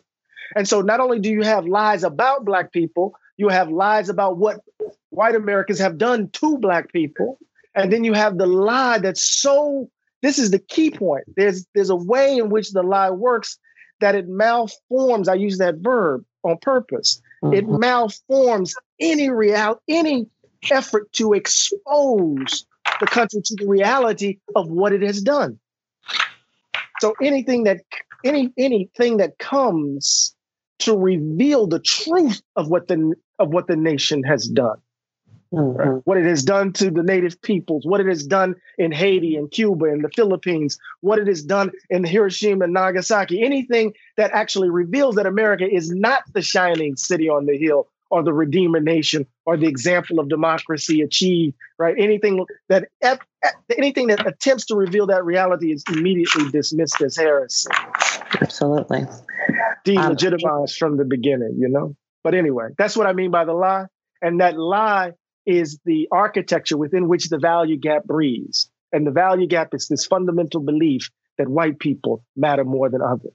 [0.55, 4.38] And so not only do you have lies about black people, you have lies about
[4.38, 4.62] what
[5.10, 7.38] white Americans have done to black people.
[7.75, 9.89] And then you have the lie that's so
[10.21, 11.23] this is the key point.
[11.36, 13.58] There's there's a way in which the lie works
[14.01, 15.29] that it malforms.
[15.29, 17.21] I use that verb on purpose.
[17.43, 17.53] Mm-hmm.
[17.53, 20.27] It malforms any real any
[20.71, 22.65] effort to expose
[22.99, 25.60] the country to the reality of what it has done.
[26.99, 27.82] So anything that
[28.23, 30.36] any anything that comes
[30.79, 34.77] to reveal the truth of what the of what the nation has done.
[35.53, 35.77] Mm-hmm.
[35.77, 36.01] Right?
[36.05, 39.49] What it has done to the native peoples, what it has done in Haiti and
[39.49, 44.69] Cuba and the Philippines, what it has done in Hiroshima and Nagasaki, anything that actually
[44.69, 49.25] reveals that America is not the shining city on the hill or the Redeemer Nation
[49.45, 51.95] or the example of democracy achieved, right?
[51.97, 52.89] Anything that
[53.78, 57.69] anything that attempts to reveal that reality is immediately dismissed as heresy.
[58.41, 59.06] Absolutely.
[59.86, 61.95] Delegitimized um, from the beginning, you know?
[62.23, 63.86] But anyway, that's what I mean by the lie.
[64.21, 65.12] And that lie
[65.45, 68.69] is the architecture within which the value gap breathes.
[68.91, 73.34] And the value gap is this fundamental belief that white people matter more than others.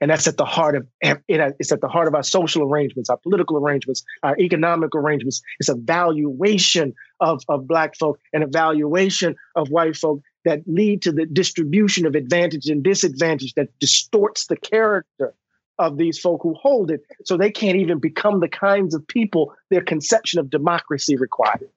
[0.00, 1.40] And that's at the heart of it.
[1.40, 5.42] Uh, it's at the heart of our social arrangements, our political arrangements, our economic arrangements.
[5.58, 11.02] It's a valuation of, of black folk and a valuation of white folk that lead
[11.02, 15.34] to the distribution of advantage and disadvantage that distorts the character
[15.78, 17.02] of these folk who hold it.
[17.24, 21.70] So they can't even become the kinds of people their conception of democracy requires.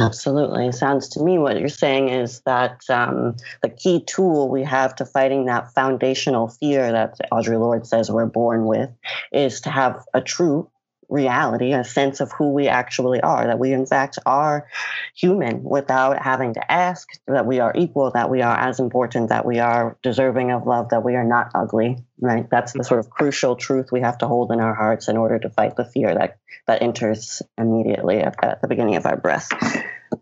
[0.00, 0.70] Absolutely.
[0.72, 5.04] Sounds to me what you're saying is that um, the key tool we have to
[5.04, 8.90] fighting that foundational fear that Audre Lorde says we're born with
[9.32, 10.70] is to have a true
[11.08, 14.68] reality, a sense of who we actually are, that we in fact are
[15.14, 19.46] human without having to ask, that we are equal, that we are as important, that
[19.46, 22.48] we are deserving of love, that we are not ugly, right?
[22.50, 25.38] That's the sort of crucial truth we have to hold in our hearts in order
[25.38, 29.48] to fight the fear that, that enters immediately at, at the beginning of our breath.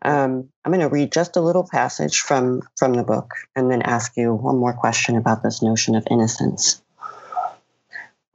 [0.03, 3.83] Um, I'm going to read just a little passage from, from the book and then
[3.83, 6.83] ask you one more question about this notion of innocence.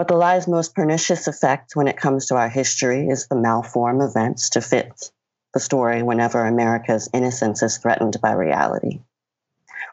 [0.01, 4.01] But the lie's most pernicious effect when it comes to our history is the malform
[4.01, 5.11] events to fit
[5.53, 9.01] the story whenever America's innocence is threatened by reality.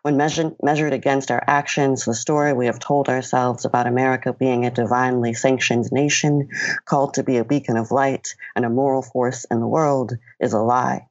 [0.01, 4.65] When measured, measured against our actions, the story we have told ourselves about America being
[4.65, 6.49] a divinely sanctioned nation,
[6.87, 10.55] called to be a beacon of light and a moral force in the world, is
[10.55, 11.07] a lie.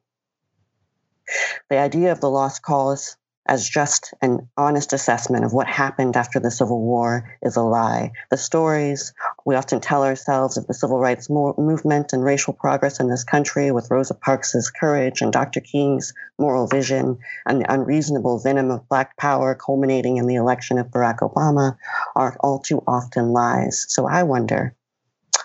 [1.70, 3.16] The idea of the lost cause
[3.48, 8.12] as just an honest assessment of what happened after the Civil War is a lie.
[8.30, 9.14] The stories
[9.46, 13.24] we often tell ourselves of the civil rights mo- movement and racial progress in this
[13.24, 15.60] country with Rosa Parks' courage and Dr.
[15.60, 20.88] King's moral vision and the unreasonable venom of Black power culminating in the election of
[20.88, 21.76] Barack Obama
[22.14, 23.86] are all too often lies.
[23.88, 24.74] So I wonder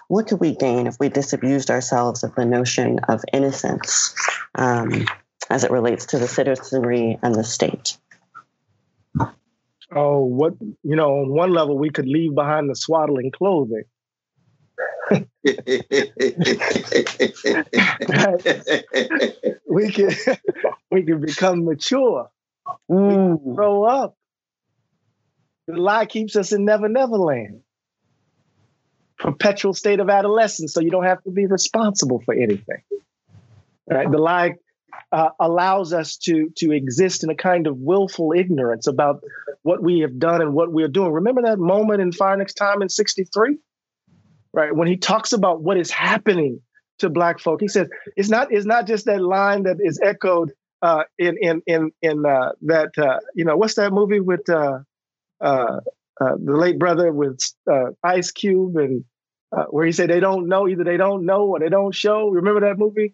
[0.09, 4.13] what could we gain if we disabused ourselves of the notion of innocence?
[4.55, 5.05] Um,
[5.49, 7.97] as it relates to the citizenry and the state?
[9.95, 13.83] Oh, what, you know, on one level, we could leave behind the swaddling clothing.
[15.11, 15.25] we
[19.91, 20.09] can
[20.89, 22.29] we can become mature.
[22.89, 23.39] Mm.
[23.39, 24.15] We grow up.
[25.67, 27.61] The lie keeps us in Never Never Land.
[29.19, 32.81] Perpetual state of adolescence, so you don't have to be responsible for anything.
[33.89, 34.09] Right?
[34.09, 34.55] The lie
[35.13, 39.21] uh, allows us to to exist in a kind of willful ignorance about
[39.61, 41.11] what we have done and what we are doing.
[41.11, 43.57] Remember that moment in Next Time in '63,
[44.53, 44.75] right?
[44.75, 46.61] When he talks about what is happening
[46.97, 50.51] to Black folk, he says it's not it's not just that line that is echoed
[50.81, 54.79] uh, in in in in uh, that uh, you know what's that movie with uh,
[55.41, 55.79] uh,
[56.19, 57.39] the late brother with
[58.03, 59.05] Ice Cube and
[59.69, 62.29] where he said they don't know either they don't know or they don't show.
[62.29, 63.13] Remember that movie?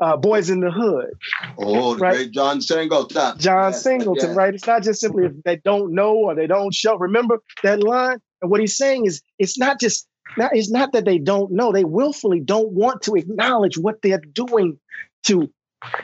[0.00, 1.10] Uh, Boys in the Hood.
[1.58, 2.14] Oh, right?
[2.14, 3.38] great John Singleton.
[3.38, 4.36] John yes, Singleton, yes.
[4.36, 4.54] right?
[4.54, 6.96] It's not just simply if they don't know or they don't show.
[6.96, 8.18] Remember that line?
[8.42, 11.72] And what he's saying is it's not just not, it's not that they don't know,
[11.72, 14.78] they willfully don't want to acknowledge what they're doing
[15.24, 15.50] to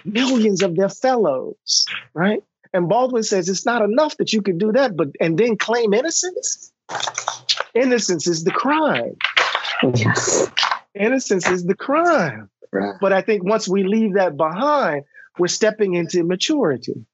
[0.05, 2.43] millions of their fellows, right?
[2.73, 5.95] And Baldwin says it's not enough that you can do that, but and then claim
[5.95, 6.73] innocence.
[7.75, 9.17] Innocence is the crime.
[9.95, 10.51] Yes.
[10.95, 12.51] Innocence is the crime.
[12.73, 12.95] Right.
[13.01, 15.05] But I think once we leave that behind,
[15.39, 17.07] we're stepping into maturity.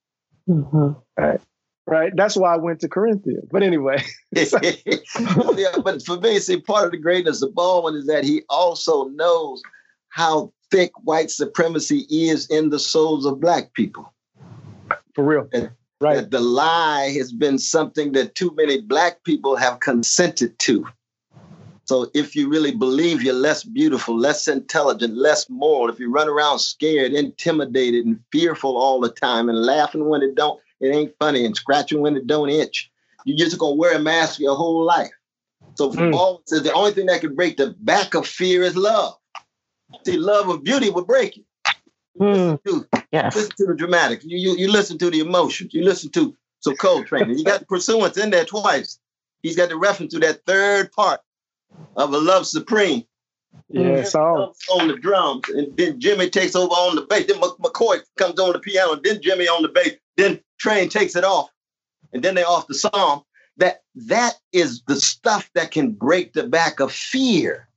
[0.49, 0.93] Mm-hmm.
[1.19, 1.41] Right.
[1.87, 2.13] Right.
[2.15, 3.49] That's why I went to Corinthians.
[3.51, 4.03] But anyway.
[4.33, 9.09] yeah, but for me, see, part of the greatness of Baldwin is that he also
[9.09, 9.63] knows
[10.09, 14.13] how thick white supremacy is in the souls of black people.
[15.15, 15.49] For real.
[15.53, 15.71] And,
[16.03, 16.17] Right.
[16.17, 20.85] That the lie has been something that too many black people have consented to.
[21.93, 26.27] So if you really believe you're less beautiful, less intelligent, less moral, if you run
[26.27, 31.15] around scared, intimidated, and fearful all the time and laughing when it don't, it ain't
[31.19, 32.91] funny, and scratching when it don't itch,
[33.27, 35.11] you're just gonna wear a mask your whole life.
[35.75, 36.13] So mm.
[36.13, 39.19] Paul says the only thing that can break the back of fear is love.
[40.07, 41.45] See, love of beauty will break you.
[42.19, 42.59] Mm.
[42.65, 43.37] Listen, to, yes.
[43.37, 44.25] listen to the dramatics.
[44.25, 45.75] You, you you listen to the emotions.
[45.75, 47.37] You listen to so Coltrane.
[47.37, 48.99] you got the pursuance in there twice.
[49.43, 51.21] He's got the reference to that third part
[51.97, 53.05] of a love supreme.
[53.69, 54.05] Yeah, mm-hmm.
[54.05, 57.27] so on the drums, and then Jimmy takes over on the bass.
[57.27, 59.93] Then McCoy comes on the piano, then Jimmy on the bass.
[60.17, 61.51] Then Train takes it off,
[62.13, 63.25] and then they off the song.
[63.59, 67.69] That that is the stuff that can break the back of fear,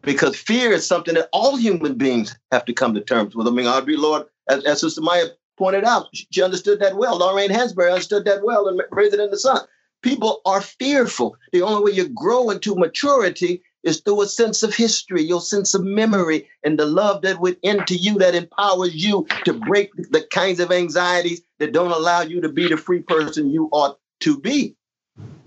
[0.00, 3.46] because fear is something that all human beings have to come to terms with.
[3.46, 5.26] I mean, Audre Lorde, as, as Sister Maya
[5.58, 7.18] pointed out, she understood that well.
[7.18, 9.60] Lorraine Hansberry understood that well, and Raisin in the sun.
[10.02, 11.36] People are fearful.
[11.52, 15.74] The only way you grow into maturity is through a sense of history, your sense
[15.74, 20.26] of memory, and the love that went into you that empowers you to break the
[20.30, 24.38] kinds of anxieties that don't allow you to be the free person you ought to
[24.38, 24.74] be.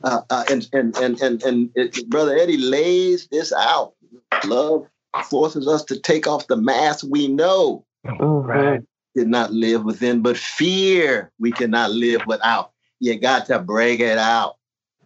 [0.03, 3.93] Uh, uh, and and and and and it, brother Eddie lays this out.
[4.45, 4.87] Love
[5.25, 7.85] forces us to take off the mask we know.
[8.19, 8.81] Oh, right.
[9.13, 12.71] Did not live within, but fear we cannot live without.
[13.01, 14.57] You got to break it out.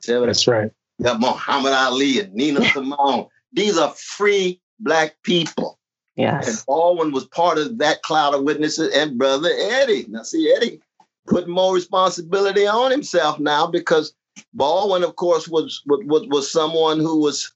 [0.06, 0.70] That's right.
[1.00, 3.28] You got Muhammad Ali and Nina Simone.
[3.54, 5.80] These are free black people.
[6.16, 6.48] Yes.
[6.48, 10.06] And Baldwin was part of that cloud of witnesses and brother Eddie.
[10.10, 10.82] Now see, Eddie
[11.26, 14.14] putting more responsibility on himself now because
[14.54, 17.54] Baldwin, of course, was was was someone who was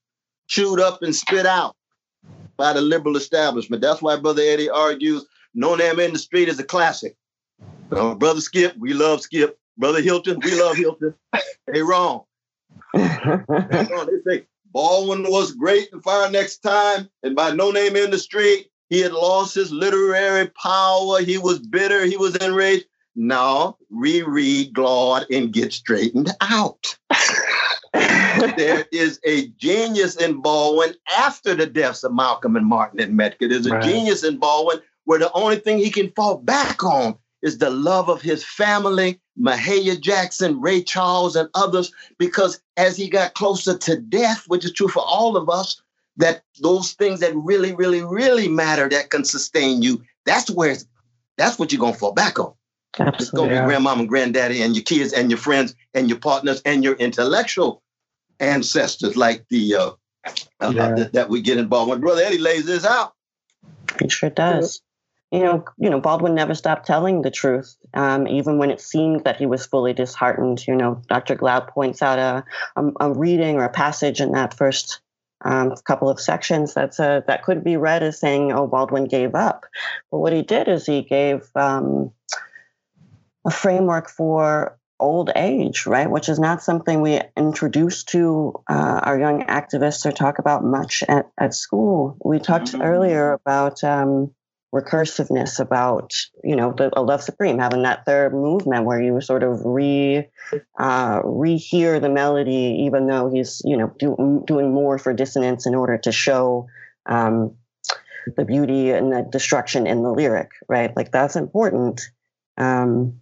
[0.48, 1.76] chewed up and spit out
[2.56, 3.82] by the liberal establishment.
[3.82, 7.18] That's why Brother Eddie argues No Name in the Street is a classic.
[7.92, 9.60] Uh, Brother Skip, we love Skip.
[9.80, 11.14] Brother Hilton, we love Hilton.
[11.68, 12.26] they wrong.
[12.94, 18.20] they say Baldwin was great and fire next time, and by no name in the
[18.20, 21.22] street, he had lost his literary power.
[21.22, 22.06] He was bitter.
[22.06, 22.86] He was enraged.
[23.16, 26.98] Now reread Glaude and get straightened out.
[27.94, 33.50] there is a genius in Baldwin after the deaths of Malcolm and Martin and Medgar.
[33.50, 33.84] There's a right.
[33.84, 38.10] genius in Baldwin where the only thing he can fall back on is the love
[38.10, 43.98] of his family, Mahalia Jackson, Ray Charles, and others, because as he got closer to
[43.98, 45.82] death, which is true for all of us,
[46.18, 50.76] that those things that really, really, really matter that can sustain you, that's where
[51.38, 52.54] that's what you're gonna fall back on.
[53.00, 53.24] Absolutely.
[53.24, 56.62] It's gonna be grandmama and granddaddy and your kids and your friends and your partners
[56.66, 57.82] and your intellectual
[58.42, 59.92] ancestors like the uh,
[60.60, 60.84] uh, yeah.
[60.84, 62.02] uh, that, that we get involved with.
[62.02, 63.14] Brother Eddie lays this out.
[64.02, 64.82] He sure does
[65.32, 69.26] you know, you know, Baldwin never stopped telling the truth, um, even when it seemed
[69.26, 70.66] that he was fully disheartened.
[70.68, 71.36] You know, Dr.
[71.36, 72.44] Glaude points out a,
[72.76, 75.02] a, a reading or a passage in that first
[75.46, 79.36] um, couple of sections that's a, that could be read as saying, "Oh, Baldwin gave
[79.36, 79.66] up,"
[80.12, 82.12] but what he did is he gave um,
[83.46, 86.10] a framework for old age, right?
[86.10, 91.04] Which is not something we introduce to uh, our young activists or talk about much
[91.08, 92.18] at, at school.
[92.24, 92.82] We talked mm-hmm.
[92.82, 94.32] earlier about um,
[94.74, 99.42] recursiveness about you know the a love supreme having that third movement where you sort
[99.42, 100.28] of re
[100.78, 105.74] uh, rehear the melody even though he's you know do, doing more for dissonance in
[105.74, 106.68] order to show
[107.08, 107.56] um,
[108.38, 110.96] the beauty and the destruction in the lyric right?
[110.96, 112.02] Like that's important.
[112.58, 113.22] Um,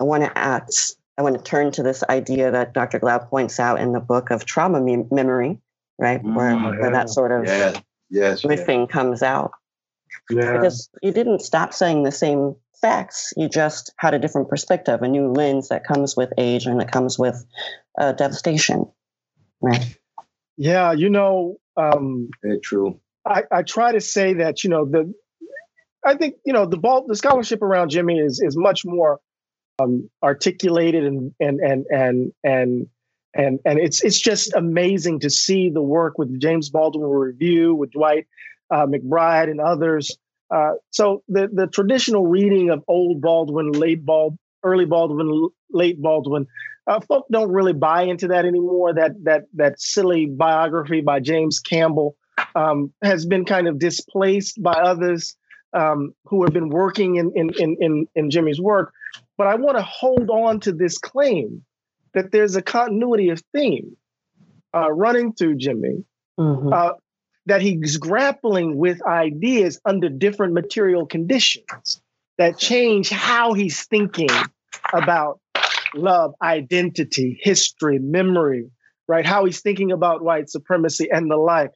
[0.00, 3.58] i want to act i want to turn to this idea that dr glaude points
[3.58, 5.58] out in the book of trauma me- memory
[5.98, 6.22] right?
[6.22, 7.78] Where, mm, where that sort of yeah.
[8.08, 8.90] yes, riffing yes.
[8.90, 9.52] comes out
[10.30, 10.52] yeah.
[10.52, 13.32] Because you didn't stop saying the same facts.
[13.36, 16.92] You just had a different perspective, a new lens that comes with age and that
[16.92, 17.44] comes with
[17.98, 18.86] uh, devastation.
[19.60, 19.96] Right.
[20.56, 23.00] Yeah, you know, um, very true.
[23.26, 25.12] I, I try to say that you know the,
[26.04, 29.20] I think you know the ball, the scholarship around Jimmy is is much more
[29.78, 32.86] um, articulated and and and and and
[33.34, 37.92] and and it's it's just amazing to see the work with James Baldwin Review with
[37.92, 38.26] Dwight
[38.70, 40.16] uh, McBride and others.
[40.50, 46.46] Uh, so the the traditional reading of old Baldwin, late Bald, early Baldwin, late Baldwin,
[46.86, 48.94] uh, folk don't really buy into that anymore.
[48.94, 52.16] That that that silly biography by James Campbell
[52.54, 55.36] um, has been kind of displaced by others
[55.74, 58.92] um, who have been working in, in in in in Jimmy's work.
[59.36, 61.62] But I want to hold on to this claim
[62.14, 63.96] that there's a continuity of theme
[64.74, 66.04] uh, running through Jimmy.
[66.38, 66.72] Mm-hmm.
[66.72, 66.92] Uh,
[67.48, 72.00] that he's grappling with ideas under different material conditions
[72.36, 74.28] that change how he's thinking
[74.92, 75.40] about
[75.94, 78.70] love, identity, history, memory,
[79.08, 79.24] right?
[79.24, 81.72] How he's thinking about white supremacy and the like.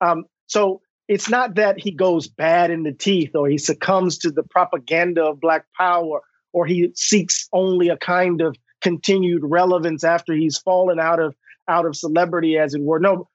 [0.00, 4.30] Um, so it's not that he goes bad in the teeth or he succumbs to
[4.30, 6.20] the propaganda of Black power
[6.52, 11.34] or he seeks only a kind of continued relevance after he's fallen out of
[11.68, 13.00] out of celebrity, as it were.
[13.00, 13.28] No,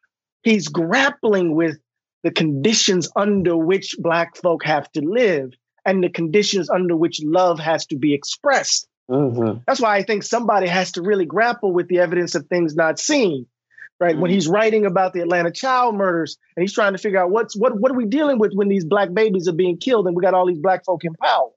[0.43, 1.77] he's grappling with
[2.23, 5.51] the conditions under which Black folk have to live
[5.85, 8.87] and the conditions under which love has to be expressed.
[9.09, 9.59] Mm-hmm.
[9.67, 12.99] That's why I think somebody has to really grapple with the evidence of things not
[12.99, 13.47] seen.
[13.99, 14.13] Right.
[14.13, 14.21] Mm-hmm.
[14.21, 17.55] When he's writing about the Atlanta child murders and he's trying to figure out what's
[17.55, 20.23] what what are we dealing with when these black babies are being killed and we
[20.23, 21.49] got all these black folk in power.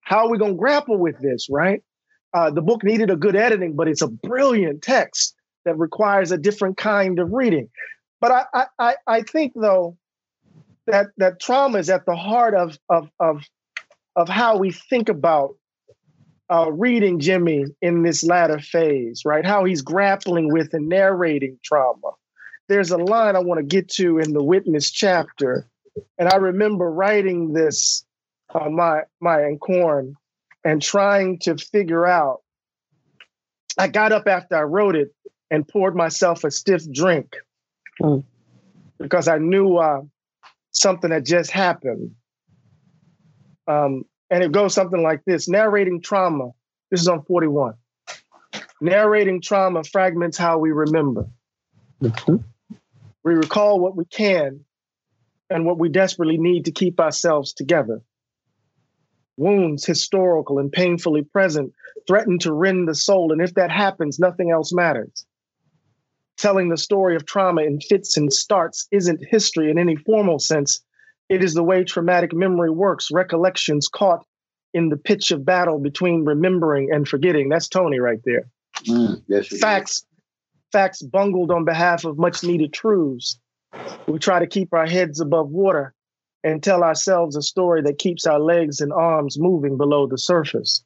[0.00, 1.82] How are we going to grapple with this, right?
[2.34, 5.34] Uh, the book needed a good editing, but it's a brilliant text
[5.64, 7.68] that requires a different kind of reading.
[8.20, 9.96] But I, I, I think though
[10.86, 13.44] that that trauma is at the heart of of of
[14.16, 15.56] of how we think about
[16.50, 19.44] uh, reading Jimmy in this latter phase, right?
[19.44, 22.12] How he's grappling with and narrating trauma.
[22.68, 25.66] There's a line I want to get to in the witness chapter,
[26.18, 28.04] and I remember writing this
[28.54, 30.14] uh, my my corn
[30.64, 32.42] and trying to figure out.
[33.78, 35.14] I got up after I wrote it
[35.52, 37.36] and poured myself a stiff drink
[38.00, 38.24] mm.
[38.98, 40.00] because I knew uh,
[40.70, 42.12] something had just happened.
[43.68, 46.52] Um, and it goes something like this narrating trauma.
[46.90, 47.74] This is on 41.
[48.80, 51.26] Narrating trauma fragments how we remember.
[52.02, 52.36] Mm-hmm.
[53.22, 54.64] We recall what we can
[55.50, 58.00] and what we desperately need to keep ourselves together.
[59.36, 61.74] Wounds, historical and painfully present,
[62.06, 63.32] threaten to rend the soul.
[63.32, 65.26] And if that happens, nothing else matters.
[66.36, 70.82] Telling the story of trauma in fits and starts isn't history in any formal sense.
[71.28, 74.24] It is the way traumatic memory works, recollections caught
[74.74, 77.48] in the pitch of battle between remembering and forgetting.
[77.48, 78.46] That's Tony right there.
[78.84, 80.04] Mm, yes, facts,
[80.72, 83.38] facts bungled on behalf of much needed truths.
[84.06, 85.94] We try to keep our heads above water
[86.44, 90.82] and tell ourselves a story that keeps our legs and arms moving below the surface.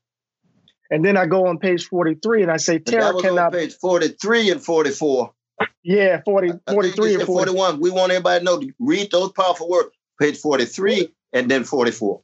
[0.90, 3.52] And then I go on page 43 and I say, terror cannot.
[3.52, 5.32] page 43 and 44.
[5.86, 7.78] Yeah, 40, 43 and 41.
[7.78, 9.90] We want everybody to know to read those powerful words.
[10.20, 12.20] Page 43 and then 44.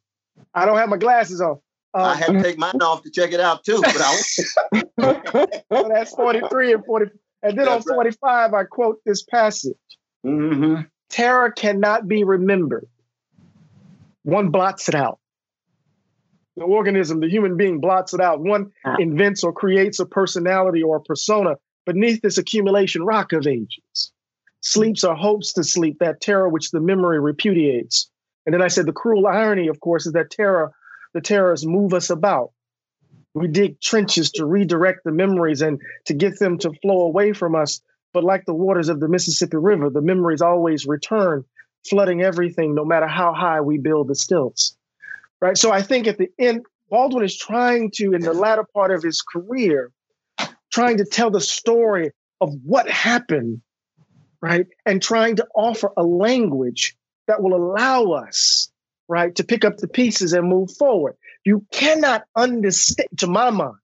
[0.52, 1.60] I don't have my glasses on.
[1.94, 3.80] Um, I had to take mine off to check it out too.
[3.80, 4.16] But I...
[4.16, 5.48] so
[5.88, 7.10] that's 43 and 40.
[7.44, 8.60] And then that's on 45, right.
[8.60, 9.76] I quote this passage.
[10.26, 10.82] Mm-hmm.
[11.10, 12.88] Terror cannot be remembered
[14.24, 15.20] one blots it out.
[16.56, 18.40] The organism, the human being blots it out.
[18.40, 18.96] One ah.
[18.98, 21.56] invents or creates a personality or a persona
[21.86, 24.12] beneath this accumulation rock of ages.
[24.60, 28.08] Sleeps or hopes to sleep, that terror which the memory repudiates.
[28.46, 30.72] And then I said the cruel irony, of course, is that terror,
[31.14, 32.52] the terrors move us about.
[33.34, 37.54] We dig trenches to redirect the memories and to get them to flow away from
[37.54, 37.80] us.
[38.12, 41.44] But like the waters of the Mississippi River, the memories always return
[41.88, 44.76] flooding everything, no matter how high we build the stilts.
[45.40, 45.56] Right.
[45.56, 49.02] So I think at the end, Baldwin is trying to, in the latter part of
[49.02, 49.90] his career,
[50.72, 52.10] trying to tell the story
[52.40, 53.62] of what happened,
[54.40, 54.66] right?
[54.84, 56.96] And trying to offer a language
[57.28, 58.70] that will allow us,
[59.08, 61.14] right, to pick up the pieces and move forward.
[61.44, 63.76] You cannot understand, to my mind,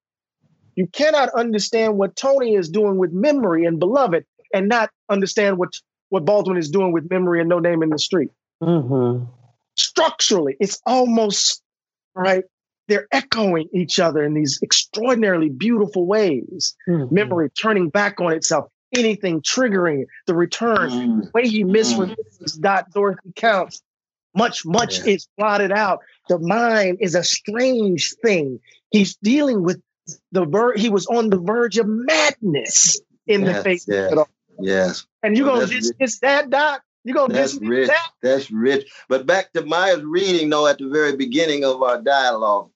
[0.75, 5.71] you cannot understand what Tony is doing with memory and beloved and not understand what
[6.11, 8.31] what Baldwin is doing with memory and no name in the street.
[8.63, 9.25] Mm-hmm.
[9.77, 11.63] Structurally, it's almost
[12.15, 12.45] right.
[12.89, 16.75] They're echoing each other in these extraordinarily beautiful ways.
[16.89, 17.15] Mm-hmm.
[17.15, 20.91] Memory turning back on itself, anything triggering the return.
[20.91, 21.21] Mm-hmm.
[21.21, 22.61] The way he misremembers mm-hmm.
[22.61, 23.83] Dot Dorothy Counts.
[24.35, 25.15] Much, much yeah.
[25.15, 26.01] is blotted out.
[26.29, 28.61] The mind is a strange thing.
[28.91, 29.81] He's dealing with
[30.33, 34.07] the ver- he was on the verge of madness in yes, the face yes.
[34.07, 34.29] of it all.
[34.61, 35.07] Yes.
[35.23, 36.83] And you're gonna dismiss that, Doc?
[37.05, 37.89] You're gonna That's dismiss rich.
[37.89, 38.11] that?
[38.23, 38.91] That's rich.
[39.09, 42.71] But back to Maya's reading, though, at the very beginning of our dialogue,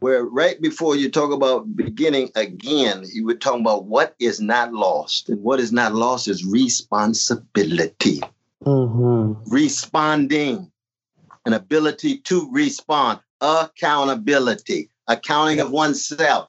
[0.00, 4.72] where right before you talk about beginning again, you were talking about what is not
[4.72, 5.28] lost.
[5.28, 8.20] And what is not lost is responsibility.
[8.64, 9.50] Mm-hmm.
[9.50, 10.70] Responding,
[11.46, 16.48] an ability to respond, accountability, accounting of oneself,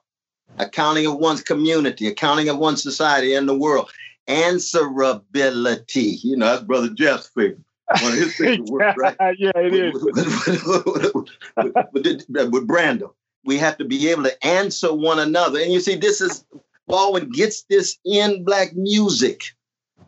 [0.57, 3.89] accounting of one's community, accounting of one's society and the world
[4.27, 6.23] answerability.
[6.23, 7.59] You know, that's Brother Jeff's favorite.
[8.01, 9.17] One of his favorite words, right?
[9.39, 9.93] yeah, it is.
[11.93, 13.09] with, with Brandom,
[13.49, 15.59] we have to be able to answer one another.
[15.59, 16.45] And you see, this is
[16.87, 19.41] Baldwin gets this in black music.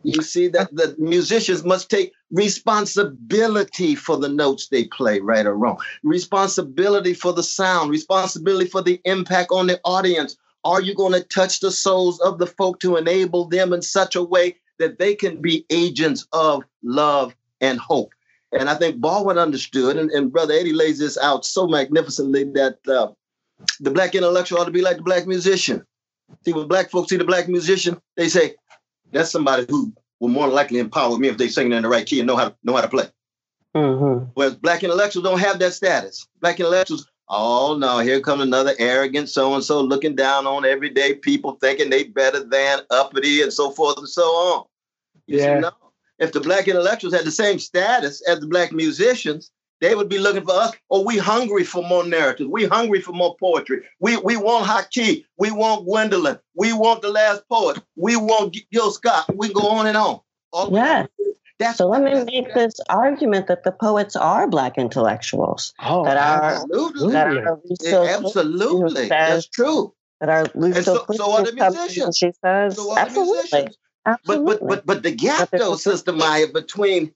[0.04, 5.56] You see that the musicians must take responsibility for the notes they play, right or
[5.56, 11.12] wrong, responsibility for the sound, responsibility for the impact on the audience, Are you going
[11.12, 14.98] to touch the souls of the folk to enable them in such a way that
[15.00, 18.12] they can be agents of love and hope?
[18.52, 22.78] And I think Baldwin understood, and, and Brother Eddie lays this out so magnificently that
[22.86, 23.08] uh,
[23.80, 25.84] the black intellectual ought to be like the black musician.
[26.44, 28.54] See, when black folks see the black musician, they say,
[29.12, 32.20] that's somebody who will more likely empower me if they sing in the right key
[32.20, 33.08] and know how to know how to play.
[33.74, 34.30] Mm-hmm.
[34.34, 36.26] Whereas black intellectuals don't have that status.
[36.40, 41.14] Black intellectuals, oh no, here comes another arrogant so and so looking down on everyday
[41.14, 44.64] people, thinking they better than uppity and so forth and so on.
[45.26, 45.56] You yeah.
[45.56, 45.72] See, no.
[46.18, 49.50] If the black intellectuals had the same status as the black musicians,
[49.82, 50.72] they would be looking for us.
[50.88, 52.48] or we hungry for more narratives.
[52.48, 53.82] We hungry for more poetry.
[53.98, 55.24] We we want Haki.
[55.36, 56.38] We want Gwendolyn.
[56.54, 57.82] We want the last poet.
[57.96, 59.26] We want Gil Scott.
[59.36, 60.20] We go on and on.
[60.52, 61.06] All yeah.
[61.58, 65.74] That's so let me make this argument that the poets are black intellectuals.
[65.84, 67.12] Oh, that are absolutely.
[67.12, 69.02] That are yeah, absolutely.
[69.02, 69.94] Eh, says, That's true.
[70.20, 70.46] That are
[70.82, 72.16] so, so are the musicians.
[72.16, 73.68] She says so absolutely.
[74.06, 74.54] Absolutely.
[74.54, 77.12] But but but but the gap though, Sister Maya, between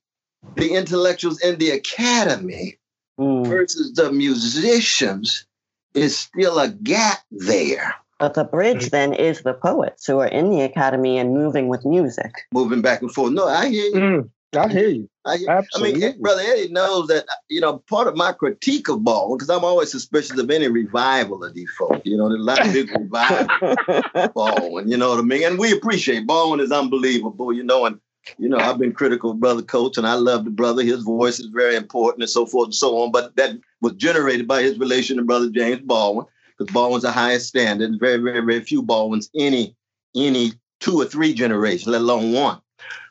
[0.57, 2.79] the intellectuals in the academy
[3.19, 3.47] mm.
[3.47, 5.47] versus the musicians
[5.95, 7.95] is still a gap there.
[8.19, 11.85] But the bridge then is the poets who are in the academy and moving with
[11.85, 12.33] music.
[12.53, 13.33] Moving back and forth.
[13.33, 13.95] No, I hear you.
[13.95, 15.11] Mm, I hear you.
[15.27, 16.05] I, hear, Absolutely.
[16.05, 19.51] I mean, Brother Eddie knows that, you know, part of my critique of Baldwin, because
[19.51, 22.01] I'm always suspicious of any revival of these folks.
[22.05, 25.43] You know, there's a lot of big revival Baldwin, you know what I mean?
[25.43, 28.01] And we appreciate Baldwin is unbelievable, you know, and
[28.39, 30.83] you know, I've been critical of Brother Coates, and I love the brother.
[30.83, 33.13] His voice is very important, and so forth and so on.
[33.13, 37.49] But that was generated by his relation to Brother James Baldwin, because Baldwin's the highest
[37.49, 37.99] standard.
[38.01, 39.77] Very, very, very few Baldwins any
[40.15, 42.61] any two or three generations, let alone one.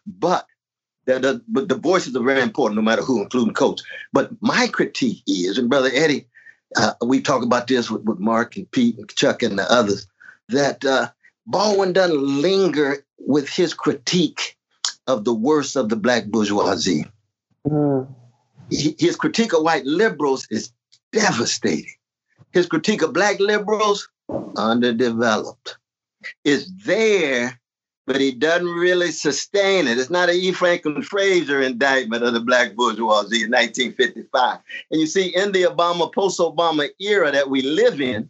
[0.05, 0.45] But
[1.05, 3.84] the, the, but the voices are very important, no matter who, including Coates.
[4.13, 6.28] But my critique is, and Brother Eddie,
[6.78, 10.07] uh, we talk about this with, with Mark and Pete and Chuck and the others,
[10.49, 11.09] that uh,
[11.45, 14.57] Baldwin doesn't linger with his critique
[15.08, 17.06] of the worst of the black bourgeoisie.
[17.68, 18.08] Mm.
[18.70, 20.72] His critique of white liberals is
[21.12, 21.93] devastating.
[22.51, 24.10] His critique of black liberals,
[24.58, 25.78] underdeveloped.
[26.43, 27.60] It's there,
[28.08, 29.99] but he doesn't really sustain it.
[29.99, 30.51] It's not an E.
[30.51, 34.60] Franklin Frazier indictment of the black bourgeoisie in 1955.
[34.91, 38.30] And you see, in the Obama, post Obama era that we live in,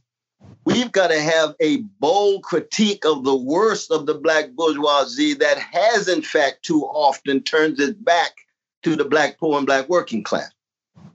[0.66, 5.60] We've got to have a bold critique of the worst of the black bourgeoisie that
[5.60, 8.32] has, in fact, too often turns its back
[8.84, 10.52] to the black poor and black working class.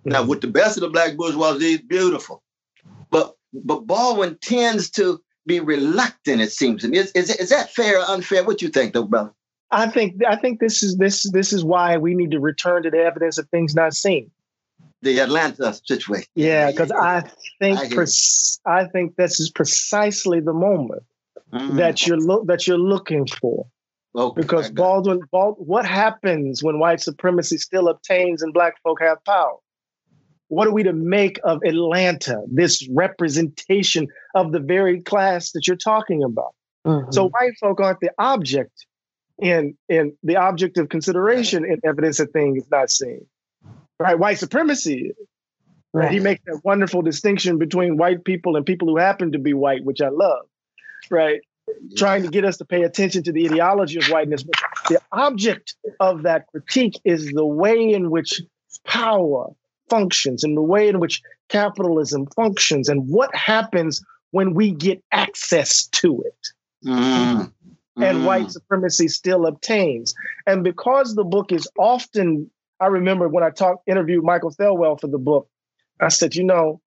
[0.05, 2.43] Now, with the best of the black bourgeoisie, beautiful.
[3.11, 6.99] But but Baldwin tends to be reluctant, it seems to me.
[6.99, 8.45] Is, is, is that fair or unfair?
[8.45, 9.33] What you think, though, brother?
[9.73, 12.91] I think I think this is this this is why we need to return to
[12.91, 14.31] the evidence of things not seen
[15.03, 16.29] the Atlanta situation.
[16.35, 17.23] Yeah, because I
[17.59, 21.03] think I, pres- I, think this is precisely the moment
[21.53, 21.77] mm.
[21.77, 23.67] that you're lo- that you're looking for.
[24.15, 29.23] Okay, because Baldwin, Bald, what happens when white supremacy still obtains and black folk have
[29.25, 29.57] power?
[30.49, 35.77] What are we to make of Atlanta, this representation of the very class that you're
[35.77, 36.55] talking about?
[36.85, 37.13] Mm-hmm.
[37.13, 38.87] So white folk aren't the object
[39.41, 43.27] in in the object of consideration in evidence of things not seen
[44.01, 44.19] right?
[44.19, 45.13] White supremacy.
[45.93, 46.11] Right.
[46.11, 49.85] He makes that wonderful distinction between white people and people who happen to be white,
[49.85, 50.47] which I love.
[51.11, 51.41] Right.
[51.69, 51.97] Yeah.
[51.97, 54.43] Trying to get us to pay attention to the ideology of whiteness.
[54.43, 54.57] But
[54.89, 58.41] the object of that critique is the way in which
[58.85, 59.49] power
[59.89, 65.87] functions and the way in which capitalism functions and what happens when we get access
[65.89, 66.49] to it.
[66.89, 67.53] Mm.
[67.97, 68.25] And mm.
[68.25, 70.15] white supremacy still obtains.
[70.47, 72.49] And because the book is often
[72.81, 75.49] I remember when I talked, interviewed Michael Thelwell for the book,
[76.01, 76.81] I said, you know,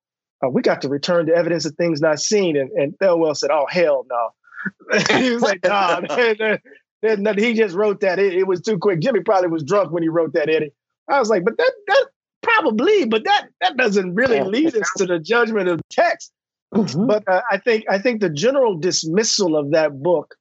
[0.44, 2.58] uh, we got to return to evidence of things not seen.
[2.58, 4.98] And, and Thelwell said, oh, hell no.
[5.20, 6.02] he was like, nah,
[7.36, 8.20] he just wrote that.
[8.20, 9.00] It, it, was too quick.
[9.02, 10.72] Jimmy probably was drunk when he wrote that, Eddie.
[11.08, 12.06] I was like, but that, that
[12.42, 16.32] probably, but that, that doesn't really lead us to the judgment of text.
[16.74, 17.08] Mm-hmm.
[17.08, 20.36] But uh, I think I think the general dismissal of that book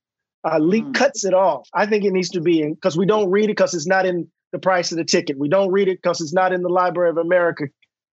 [0.44, 0.94] uh, mm.
[0.94, 1.68] cuts it off.
[1.74, 4.06] I think it needs to be in because we don't read it because it's not
[4.06, 5.38] in the price of the ticket.
[5.38, 7.64] We don't read it because it's not in the Library of America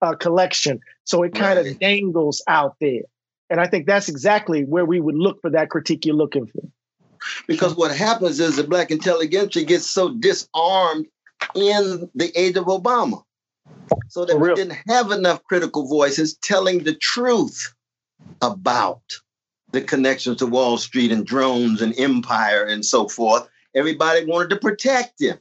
[0.01, 0.79] uh, collection.
[1.03, 1.79] So it kind of right.
[1.79, 3.01] dangles out there.
[3.49, 6.61] And I think that's exactly where we would look for that critique you're looking for.
[7.47, 11.07] Because what happens is the black intelligentsia gets so disarmed
[11.55, 13.23] in the age of Obama.
[14.07, 17.73] So that we didn't have enough critical voices telling the truth
[18.41, 19.01] about
[19.71, 23.47] the connections to Wall Street and drones and empire and so forth.
[23.75, 25.37] Everybody wanted to protect him.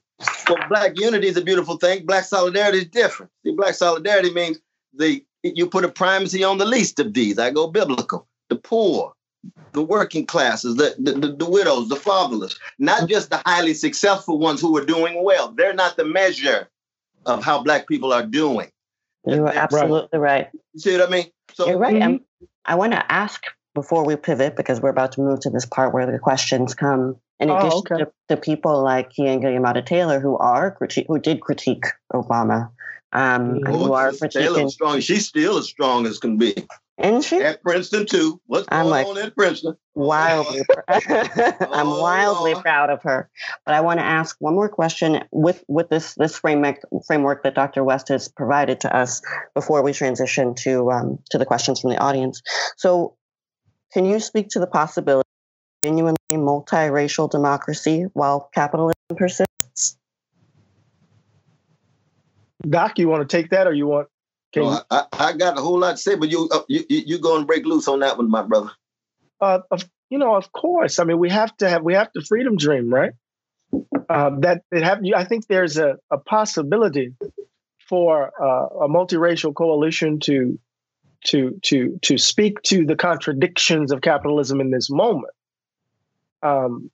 [0.49, 2.05] Well, black unity is a beautiful thing.
[2.05, 3.31] Black solidarity is different.
[3.45, 4.59] See, black solidarity means
[4.93, 7.39] the you put a primacy on the least of these.
[7.39, 8.27] I go biblical.
[8.49, 9.13] The poor,
[9.73, 14.39] the working classes, the, the, the, the widows, the fatherless, not just the highly successful
[14.39, 15.53] ones who are doing well.
[15.53, 16.69] They're not the measure
[17.27, 18.71] of how Black people are doing.
[19.27, 20.45] You are absolutely right.
[20.45, 20.49] right.
[20.73, 21.27] You see what I mean?
[21.53, 21.95] So, You're right.
[21.95, 22.47] Mm-hmm.
[22.65, 23.45] I want to ask
[23.79, 27.17] before we pivot, because we're about to move to this part where the questions come.
[27.39, 28.05] In oh, addition oh, okay.
[28.05, 30.77] to, to, people like Keeanga-Yamahtta Taylor, who are
[31.07, 32.73] who did critique Obama,
[33.13, 34.69] um, oh, who are critiquing.
[34.69, 34.99] strong.
[34.99, 36.57] She's still as strong as can be.
[37.01, 38.41] And she at Princeton too.
[38.47, 39.77] What's I'm going like, on at Princeton?
[39.95, 43.31] Wildly, I'm oh, wildly proud of her.
[43.65, 47.55] But I want to ask one more question with with this this framework framework that
[47.55, 47.85] Dr.
[47.85, 49.23] West has provided to us
[49.55, 52.43] before we transition to um, to the questions from the audience.
[52.77, 53.15] So,
[53.93, 55.29] can you speak to the possibility
[55.83, 59.97] of genuinely multiracial democracy while capitalism persists?
[62.69, 64.09] Doc, you want to take that, or you want
[64.57, 67.37] well, I, I, got a whole lot to say, but you uh, you you go
[67.37, 68.71] and break loose on that one, my brother.
[69.41, 70.99] Uh, of, you know, of course.
[70.99, 73.13] I mean, we have to have we have the freedom dream, right?
[74.09, 75.01] Uh, that it have.
[75.15, 77.15] I think there's a, a possibility
[77.89, 80.59] for uh, a multiracial coalition to
[81.27, 85.35] to to to speak to the contradictions of capitalism in this moment.
[86.43, 86.91] Um,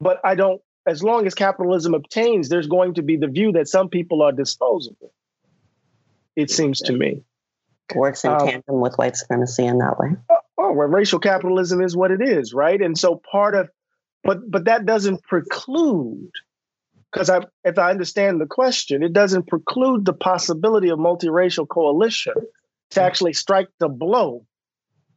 [0.00, 0.60] but I don't.
[0.86, 4.32] As long as capitalism obtains, there's going to be the view that some people are
[4.32, 5.14] disposable
[6.36, 7.22] it seems to me.
[7.94, 10.16] Works in um, tandem with white supremacy in that way.
[10.30, 12.80] Oh, oh, well, racial capitalism is what it is, right?
[12.80, 13.68] And so part of,
[14.22, 16.30] but but that doesn't preclude,
[17.12, 22.34] because I, if I understand the question, it doesn't preclude the possibility of multiracial coalition
[22.94, 24.46] to actually strike the blow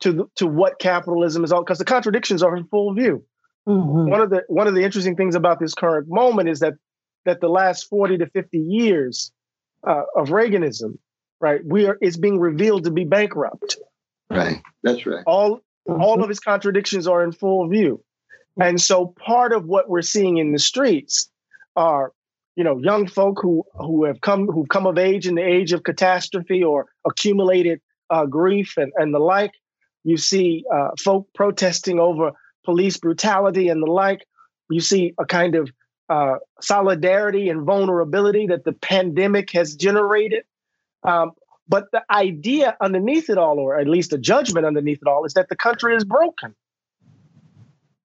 [0.01, 3.23] to the, to what capitalism is all, because the contradictions are in full view.
[3.67, 4.09] Mm-hmm.
[4.09, 6.75] One of the one of the interesting things about this current moment is that
[7.25, 9.31] that the last forty to fifty years
[9.85, 10.97] uh, of Reaganism
[11.39, 11.61] right?
[11.63, 13.77] We are it's being revealed to be bankrupt.
[14.29, 14.61] Right.
[14.83, 15.23] That's right.
[15.25, 15.57] All
[15.87, 16.01] mm-hmm.
[16.01, 18.03] all of his contradictions are in full view.
[18.59, 21.29] And so part of what we're seeing in the streets
[21.75, 22.11] are,
[22.57, 25.73] you know, young folk who who have come who've come of age in the age
[25.73, 27.79] of catastrophe or accumulated
[28.09, 29.51] uh, grief and, and the like.
[30.03, 32.31] You see uh, folk protesting over
[32.65, 34.25] police brutality and the like.
[34.71, 35.69] You see a kind of
[36.09, 40.43] uh, solidarity and vulnerability that the pandemic has generated.
[41.03, 41.33] Um,
[41.69, 45.33] but the idea underneath it all, or at least the judgment underneath it all, is
[45.33, 46.55] that the country is broken.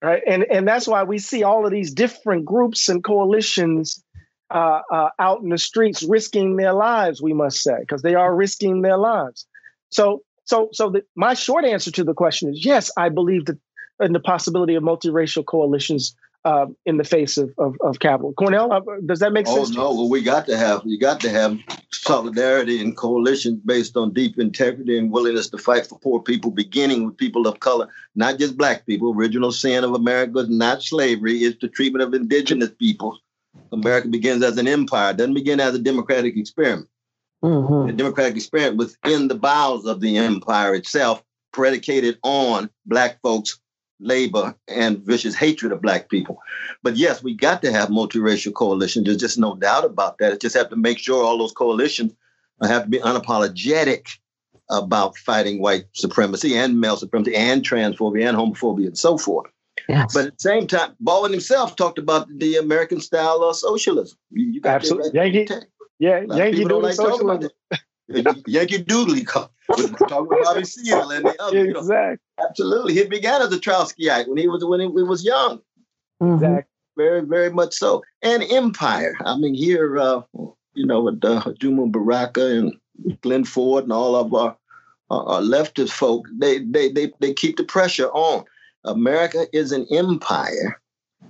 [0.02, 0.22] Right.
[0.26, 4.02] And, and that's why we see all of these different groups and coalitions
[4.52, 8.34] uh, uh, out in the streets risking their lives, we must say, because they are
[8.34, 9.46] risking their lives.
[9.90, 13.58] So, so, so the, my short answer to the question is yes, I believe that
[14.00, 18.32] in the possibility of multiracial coalitions uh, in the face of, of, of capital.
[18.32, 19.76] Cornell, uh, does that make oh, sense?
[19.76, 21.56] Oh no, well we got to have you got to have
[21.92, 27.06] solidarity and coalition based on deep integrity and willingness to fight for poor people, beginning
[27.06, 29.14] with people of color, not just black people.
[29.14, 33.18] Original sin of America is not slavery; it's the treatment of indigenous people.
[33.72, 36.88] America begins as an empire; doesn't begin as a democratic experiment.
[37.42, 37.88] Mm-hmm.
[37.88, 43.58] A democratic experiment within the bowels of the empire itself, predicated on black folks
[44.02, 46.38] labor and vicious hatred of black people.
[46.82, 49.06] But yes, we got to have multiracial coalitions.
[49.06, 50.32] There's just no doubt about that.
[50.32, 52.12] It just have to make sure all those coalitions
[52.62, 54.18] have to be unapologetic
[54.70, 59.50] about fighting white supremacy and male supremacy and transphobia and homophobia and so forth.
[59.88, 60.14] Yes.
[60.14, 64.18] But at the same time, Baldwin himself talked about the American style of socialism.
[64.30, 65.10] You, you Absolutely.
[65.14, 65.54] Yankee,
[65.98, 67.50] yeah, Yankee Doodle like socialism.
[68.46, 71.64] Yankee Doodle, talking about Bobby Seale and the other.
[71.64, 72.18] Exactly.
[72.38, 72.94] You know, absolutely.
[72.94, 75.60] He began as a Trotskyite when he was when he, was young.
[76.22, 76.34] Mm-hmm.
[76.34, 76.68] Exactly.
[76.96, 78.02] Very, very much so.
[78.20, 79.16] And empire.
[79.24, 80.22] I mean, here, uh,
[80.74, 82.74] you know, with uh, Ajamu Baraka and
[83.22, 84.56] Glen Ford and all of our,
[85.10, 88.44] our leftist folk, they, they, they, they keep the pressure on.
[88.84, 90.80] America is an empire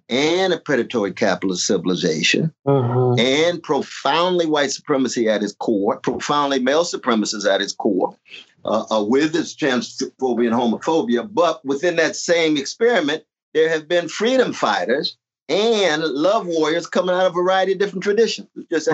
[0.08, 3.18] and a predatory capitalist civilization mm-hmm.
[3.18, 8.16] and profoundly white supremacy at its core, profoundly male supremacy at its core,
[8.64, 11.28] uh, uh, with its transphobia and homophobia.
[11.32, 13.24] But within that same experiment,
[13.54, 15.16] there have been freedom fighters
[15.48, 18.48] and love warriors coming out of a variety of different traditions.
[18.70, 18.88] Just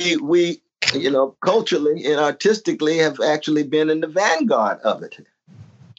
[0.00, 0.62] we, we,
[0.94, 5.18] you know, culturally and artistically have actually been in the vanguard of it.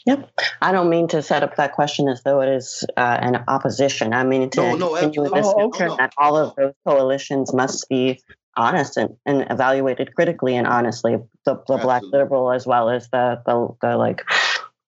[0.07, 0.31] Yep.
[0.61, 4.13] I don't mean to set up that question as though it is uh, an opposition.
[4.13, 5.87] I mean to no, no, continue this oh, okay.
[5.97, 8.21] that all of those coalitions must be
[8.55, 13.41] honest and, and evaluated critically and honestly, the, the black liberal as well as the,
[13.45, 14.23] the, the like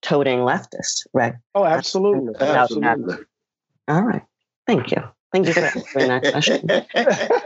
[0.01, 1.33] toting leftist, right?
[1.53, 2.33] Oh, absolutely.
[2.39, 3.15] absolutely.
[3.89, 4.23] All right.
[4.65, 5.03] Thank you.
[5.31, 6.69] Thank you for answering that question.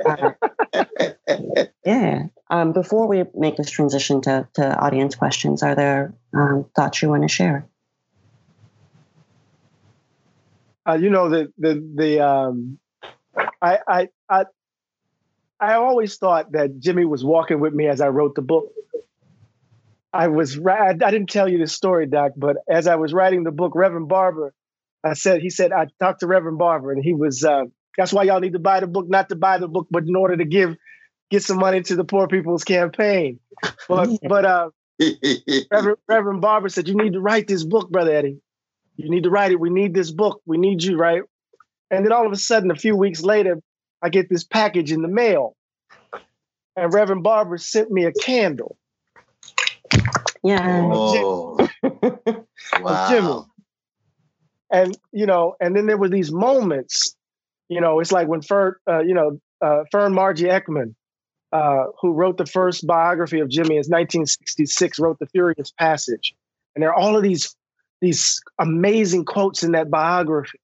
[0.05, 2.23] uh, yeah.
[2.49, 7.09] Um, before we make this transition to, to audience questions, are there um, thoughts you
[7.09, 7.67] want to share?
[10.87, 12.77] uh, you know the the the um,
[13.61, 14.45] I I I
[15.59, 18.71] I always thought that Jimmy was walking with me as I wrote the book.
[20.11, 23.51] I was I didn't tell you this story, Doc, but as I was writing the
[23.51, 24.53] book, Reverend Barber,
[25.03, 27.63] I said he said I talked to Reverend Barber, and he was uh,
[27.97, 30.15] that's why y'all need to buy the book, not to buy the book, but in
[30.15, 30.75] order to give
[31.29, 33.39] get some money to the poor people's campaign.
[33.87, 34.69] But but uh,
[35.71, 38.39] Reverend, Reverend Barber said you need to write this book, brother Eddie.
[38.95, 39.59] You need to write it.
[39.59, 40.41] We need this book.
[40.45, 41.23] We need you, right?
[41.89, 43.61] And then all of a sudden, a few weeks later,
[44.01, 45.55] I get this package in the mail,
[46.75, 48.77] and Reverend Barber sent me a candle.
[50.43, 50.89] Yeah.
[50.91, 51.67] Oh,
[52.81, 53.07] wow.
[53.09, 53.52] Jimmy.
[54.73, 57.15] And you know, and then there were these moments.
[57.69, 60.95] You know, it's like when Fern, uh, you know, uh, Fern Marja Eckman,
[61.53, 66.33] uh, who wrote the first biography of Jimmy in 1966, wrote The Furious Passage.
[66.75, 67.55] And there are all of these,
[68.01, 70.59] these amazing quotes in that biography.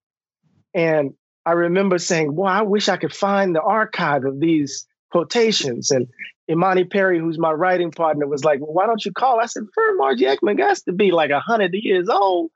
[0.74, 1.14] And
[1.46, 5.92] I remember saying, Well, I wish I could find the archive of these quotations.
[5.92, 6.08] And
[6.50, 9.40] Imani Perry, who's my writing partner, was like, Well, why don't you call?
[9.40, 12.52] I said, Fern Marja Eckman has to be like 100 years old.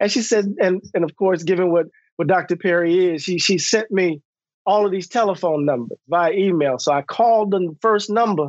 [0.00, 1.86] And she said, and, and of course, given what,
[2.16, 2.56] what Dr.
[2.56, 4.22] Perry is, she, she sent me
[4.66, 6.78] all of these telephone numbers via email.
[6.78, 8.48] So I called the first number.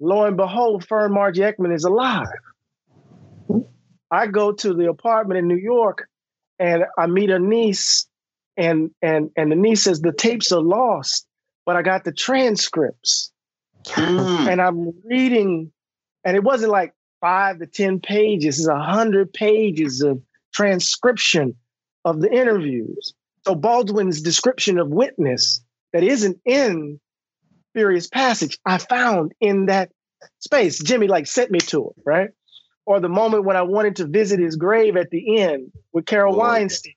[0.00, 2.26] Lo and behold, Fern Marja Eckman is alive.
[4.10, 6.08] I go to the apartment in New York
[6.58, 8.06] and I meet a niece,
[8.56, 11.26] and and and the niece says the tapes are lost,
[11.66, 13.32] but I got the transcripts.
[13.84, 14.52] Mm.
[14.52, 15.72] And I'm reading,
[16.24, 20.20] and it wasn't like five to 10 pages, it's a hundred pages of
[20.54, 21.54] transcription
[22.04, 23.14] of the interviews.
[23.46, 27.00] So Baldwin's description of witness that isn't in
[27.72, 29.90] Furious Passage, I found in that
[30.40, 30.78] space.
[30.78, 32.30] Jimmy like sent me to it, right?
[32.86, 36.34] Or the moment when I wanted to visit his grave at the end with Carol
[36.34, 36.38] Oh.
[36.38, 36.94] Weinstein.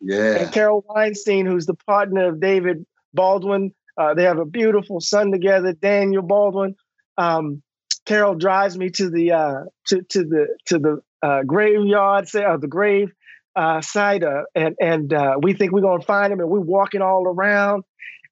[0.00, 0.36] Yeah.
[0.36, 5.30] And Carol Weinstein, who's the partner of David Baldwin, uh, they have a beautiful son
[5.30, 6.74] together, Daniel Baldwin.
[7.16, 7.62] Um,
[8.06, 12.56] Carol drives me to the uh, to to the to the uh, graveyard, say, uh,
[12.56, 13.12] the grave
[13.56, 17.00] uh, site, uh, and and uh, we think we're gonna find him, and we're walking
[17.02, 17.84] all around,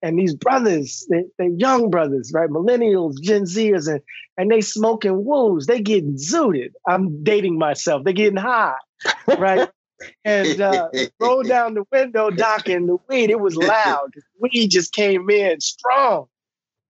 [0.02, 4.00] and these brothers, they, they're young brothers, right, millennials, Gen Zers, and
[4.36, 6.70] and they smoking woos, they getting zooted.
[6.86, 8.04] I'm dating myself.
[8.04, 8.74] They getting high,
[9.38, 9.70] right?
[10.24, 10.88] and uh,
[11.20, 14.12] roll down the window, Doc, and the weed, it was loud.
[14.40, 16.26] Weed just came in strong.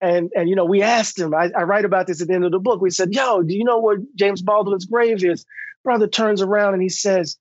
[0.00, 2.44] And, and you know, we asked him, I, I write about this at the end
[2.44, 2.80] of the book.
[2.80, 5.44] We said, Yo, do you know where James Baldwin's grave is?
[5.84, 7.36] Brother turns around and he says,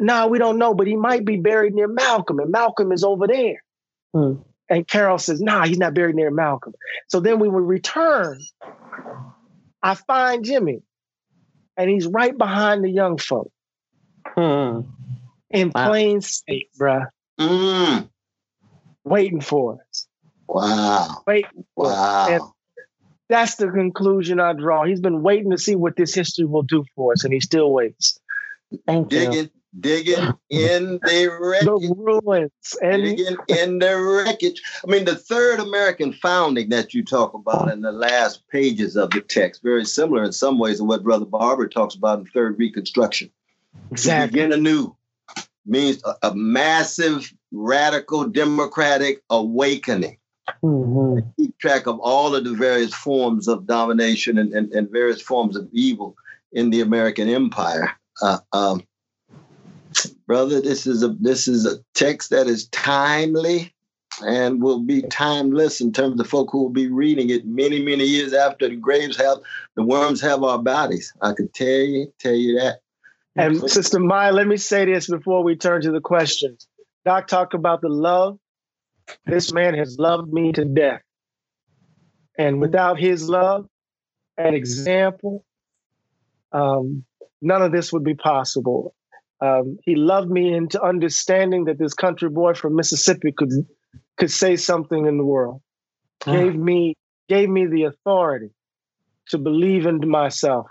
[0.00, 3.26] No, we don't know, but he might be buried near Malcolm, and Malcolm is over
[3.26, 3.62] there.
[4.14, 4.34] Hmm.
[4.70, 6.74] And Carol says, Nah, he's not buried near Malcolm.
[7.08, 8.40] So then we would return.
[9.82, 10.82] I find Jimmy,
[11.76, 13.50] and he's right behind the young folk
[14.36, 14.80] Hmm.
[15.50, 15.88] In Wow.
[15.88, 17.06] plain sight, bruh,
[17.38, 18.08] Mm.
[19.04, 20.06] waiting for us.
[20.48, 21.22] Wow.
[21.26, 22.40] Waiting for us.
[22.40, 22.54] Wow.
[23.28, 24.84] that's the conclusion I draw.
[24.84, 27.72] He's been waiting to see what this history will do for us, and he still
[27.72, 28.18] waits.
[28.88, 29.18] Thank you.
[29.20, 31.90] Digging, digging in the The wreckage.
[31.96, 32.76] ruins.
[32.82, 34.60] And Digging in the wreckage.
[34.84, 39.10] I mean, the third American founding that you talk about in the last pages of
[39.10, 42.58] the text, very similar in some ways to what Brother Barber talks about in Third
[42.58, 43.28] Reconstruction.
[43.28, 44.40] To exactly.
[44.40, 44.96] begin anew
[45.70, 50.18] means a, a massive, radical, democratic awakening.
[50.62, 51.24] Mhm.
[51.38, 55.56] Keep track of all of the various forms of domination and, and, and various forms
[55.56, 56.16] of evil
[56.52, 57.92] in the American empire.
[58.20, 58.82] Uh, um,
[60.26, 63.72] brother, this is a this is a text that is timely
[64.26, 68.04] and will be timeless in terms of folk who will be reading it many, many
[68.04, 69.38] years after the graves have
[69.76, 71.12] the worms have our bodies.
[71.22, 72.80] I could tell you, tell you that.
[73.36, 76.66] And Sister Maya, let me say this before we turn to the questions.
[77.04, 78.38] Doc talked about the love.
[79.24, 81.02] This man has loved me to death.
[82.38, 83.66] And without his love
[84.36, 85.44] and example,
[86.52, 87.04] um,
[87.40, 88.94] none of this would be possible.
[89.40, 93.50] Um, he loved me into understanding that this country boy from Mississippi could
[94.16, 95.62] could say something in the world.
[96.24, 96.94] Gave me
[97.28, 98.50] gave me the authority
[99.28, 100.66] to believe in myself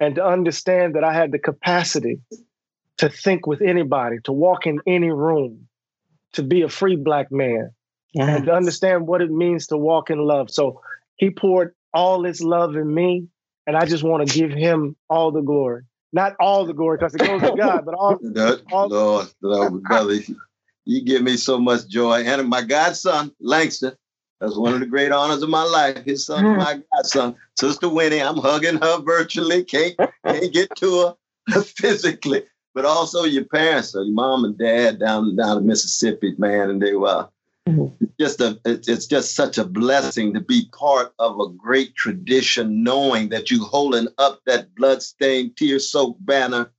[0.00, 2.20] and to understand that I had the capacity
[2.98, 5.68] to think with anybody, to walk in any room,
[6.32, 7.70] to be a free black man,
[8.14, 8.36] Yeah.
[8.36, 10.50] and to understand what it means to walk in love.
[10.50, 10.80] So
[11.16, 13.26] he poured all his love in me,
[13.66, 15.82] and I just want to give him all the glory.
[16.12, 19.82] Not all the glory because it goes to God, but all That, all- Lord, Lord,
[19.82, 20.18] brother,
[20.84, 22.22] you give me so much joy.
[22.24, 23.96] And my godson, Langston,
[24.40, 26.04] that's one of the great honors of my life.
[26.04, 28.22] His son, is my godson, Sister Winnie.
[28.22, 29.64] I'm hugging her virtually.
[29.64, 31.14] Can't can't get to
[31.48, 32.42] her physically,
[32.74, 36.82] but also your parents, so your mom and dad down down in Mississippi, man, and
[36.82, 37.28] they were
[37.66, 38.04] mm-hmm.
[38.20, 43.30] just a it's just such a blessing to be part of a great tradition, knowing
[43.30, 46.70] that you holding up that bloodstained, tear-soaked banner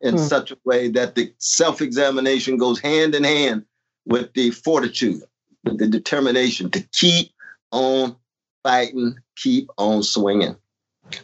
[0.00, 0.24] in mm-hmm.
[0.24, 3.64] such a way that the self-examination goes hand in hand
[4.04, 5.22] with the fortitude,
[5.64, 7.32] with the determination to keep
[7.70, 8.16] on
[8.62, 10.56] fighting, keep on swinging.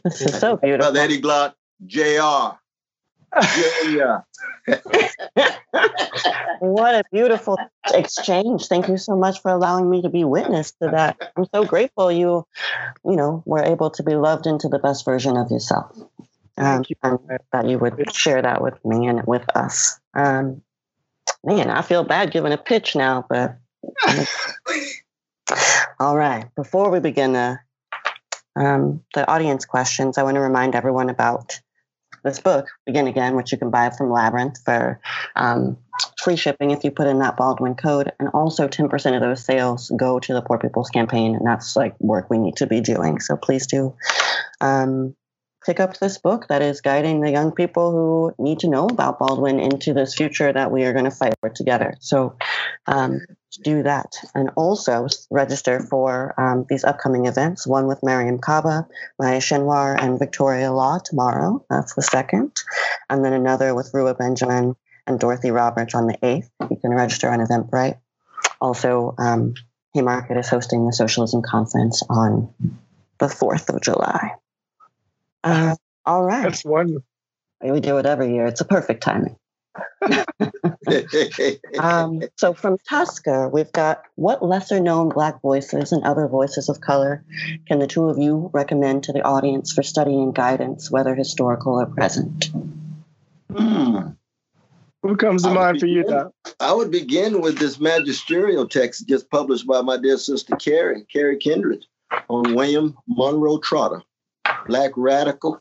[0.05, 0.93] This is so beautiful.
[0.93, 1.55] Brother Eddie Glaude,
[1.87, 2.59] JR.
[3.89, 4.21] Yeah.
[6.61, 7.57] what a beautiful
[7.93, 8.67] exchange.
[8.67, 11.33] Thank you so much for allowing me to be witness to that.
[11.37, 12.47] I'm so grateful you,
[13.05, 15.97] you know, were able to be loved into the best version of yourself.
[16.59, 16.97] Um, you.
[17.03, 17.19] and
[17.53, 19.99] that you would share that with me and with us.
[20.15, 20.63] Um,
[21.45, 23.57] man, I feel bad giving a pitch now, but
[26.01, 26.47] all right.
[26.55, 27.59] Before we begin the
[28.57, 31.61] um, the audience questions, I want to remind everyone about
[32.23, 35.01] this book, Begin Again, which you can buy from Labyrinth for
[35.37, 35.79] um,
[36.23, 38.13] free shipping if you put in that Baldwin code.
[38.19, 41.35] And also 10% of those sales go to the Poor People's Campaign.
[41.35, 43.21] And that's like work we need to be doing.
[43.21, 43.95] So please do
[44.61, 45.15] um,
[45.65, 49.19] pick up this book that is guiding the young people who need to know about
[49.19, 51.95] Baldwin into this future that we are going to fight for together.
[52.01, 52.37] So
[52.87, 53.21] um,
[53.63, 54.17] do that.
[54.35, 58.87] And also register for um, these upcoming events one with Mariame Kaba,
[59.19, 61.65] Maya Schenwar, and Victoria Law tomorrow.
[61.69, 62.53] That's the second.
[63.09, 66.49] And then another with Ruha Benjamin and Dorothy Roberts on the 8th.
[66.71, 67.99] You can register on Eventbrite.
[68.61, 69.55] Also, um,
[69.95, 72.55] Haymarket is hosting the Socialism Conference on
[73.19, 74.33] the 4th of July.
[75.43, 76.43] Uh, all right.
[76.43, 77.05] That's wonderful.
[77.63, 78.47] We do it every year.
[78.47, 79.37] It's a perfect timing.
[81.79, 86.81] um, so from Tusker, we've got what lesser known Black voices and other voices of
[86.81, 87.25] color
[87.67, 91.81] can the two of you recommend to the audience for study and guidance, whether historical
[91.81, 92.51] or present?
[93.55, 94.09] Hmm.
[95.03, 96.33] Who comes to mind for you, Doc?
[96.59, 101.39] I would begin with this magisterial text just published by my dear sister Carrie, Carrie
[101.39, 101.87] Kindred,
[102.29, 104.03] on William Monroe Trotter,
[104.67, 105.61] Black radical,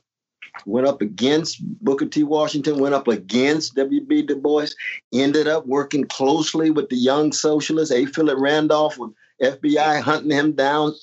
[0.66, 2.24] went up against Booker T.
[2.24, 4.24] Washington, went up against W.B.
[4.24, 4.68] Du Bois,
[5.14, 8.06] ended up working closely with the young socialists, A.
[8.06, 10.94] Philip Randolph, with FBI hunting him down,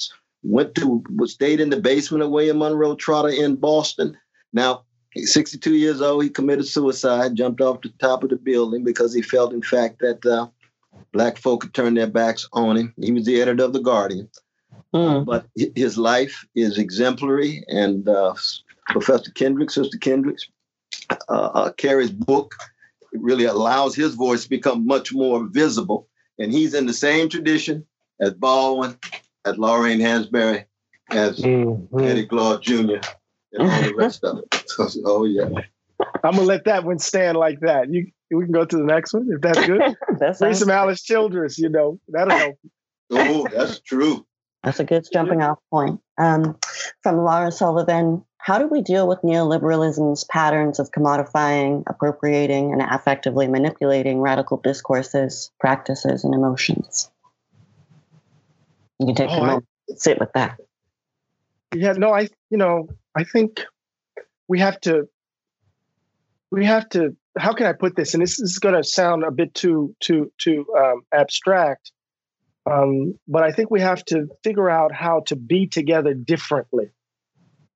[0.43, 4.17] went to, stayed in the basement of William Monroe Trotter in Boston.
[4.53, 8.85] Now, he's 62 years old, he committed suicide, jumped off the top of the building
[8.85, 10.49] because he felt, in fact, that uh,
[11.13, 12.95] black folk had turned their backs on him.
[13.01, 14.29] He was the editor of The Guardian.
[14.95, 15.27] Mm.
[15.27, 18.35] But his life is exemplary, and uh,
[18.89, 20.49] Professor Kendricks, Sister Kendricks,
[21.29, 22.55] uh, uh, Carrie's book
[23.13, 26.09] really allows his voice to become much more visible.
[26.39, 27.87] And he's in the same tradition
[28.21, 28.97] as Baldwin,
[29.45, 30.65] as Lorraine Hansberry,
[31.11, 31.99] as mm-hmm.
[32.01, 33.07] Eddie Glaude Jr.,
[33.53, 34.65] and all the rest of it.
[34.77, 35.49] So, oh, yeah.
[36.23, 37.91] I'm gonna let that one stand like that.
[37.91, 39.81] You we can go to the next one if that's good.
[40.19, 42.59] that's Bring some Alice Childress, you know, that'll help.
[43.11, 44.27] oh, that's true.
[44.63, 46.01] That's a good jumping off point.
[46.19, 46.59] Um,
[47.03, 53.51] from Laura Sullivan, how do we deal with neoliberalism's patterns of commodifying, appropriating, and affectively
[53.51, 57.11] manipulating radical discourses, practices, and emotions?
[59.01, 60.61] You can take oh, a moment, I, sit with that.
[61.75, 63.65] Yeah, no, I, you know, I think
[64.49, 65.09] we have to,
[66.51, 67.17] we have to.
[67.37, 68.15] How can I put this?
[68.15, 71.91] And this, is going to sound a bit too, too, too um, abstract.
[72.71, 76.91] Um, but I think we have to figure out how to be together differently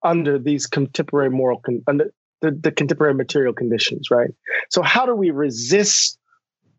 [0.03, 4.30] under these contemporary moral, con- under the, the contemporary material conditions, right?
[4.70, 6.18] So, how do we resist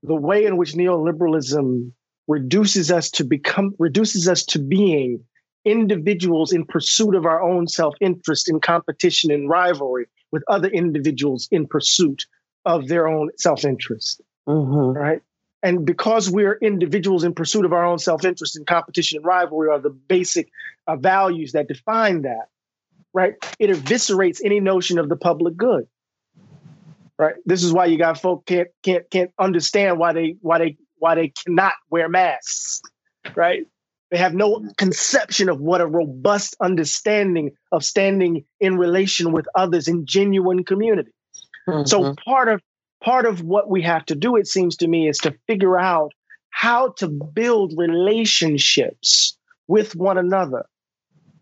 [0.03, 1.91] the way in which neoliberalism
[2.28, 5.24] reduces us to become, reduces us to being
[5.64, 11.47] individuals in pursuit of our own self interest in competition and rivalry with other individuals
[11.51, 12.26] in pursuit
[12.66, 14.97] of their own self interest, mm-hmm.
[14.97, 15.22] right?
[15.64, 19.70] And because we're individuals in pursuit of our own self interest and competition and rivalry
[19.70, 20.49] are the basic
[20.88, 22.49] uh, values that define that,
[23.14, 23.36] right?
[23.59, 25.88] It eviscerates any notion of the public good.
[27.18, 27.36] Right.
[27.45, 31.14] This is why you got folk can't can't can't understand why they why they why
[31.14, 32.82] they cannot wear masks.
[33.36, 33.68] Right.
[34.09, 39.88] They have no conception of what a robust understanding of standing in relation with others
[39.88, 41.12] in genuine community.
[41.68, 41.86] Mm-hmm.
[41.86, 42.62] So part of
[43.02, 46.14] part of what we have to do, it seems to me, is to figure out
[46.49, 49.38] how to build relationships
[49.68, 50.66] with one another,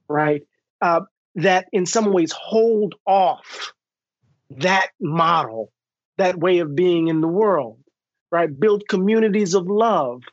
[0.08, 0.44] right?
[0.82, 1.02] Uh,
[1.36, 3.74] that in some ways hold off
[4.52, 5.72] that model,
[6.18, 7.80] that way of being in the world,
[8.32, 8.60] right?
[8.60, 10.24] Build communities of love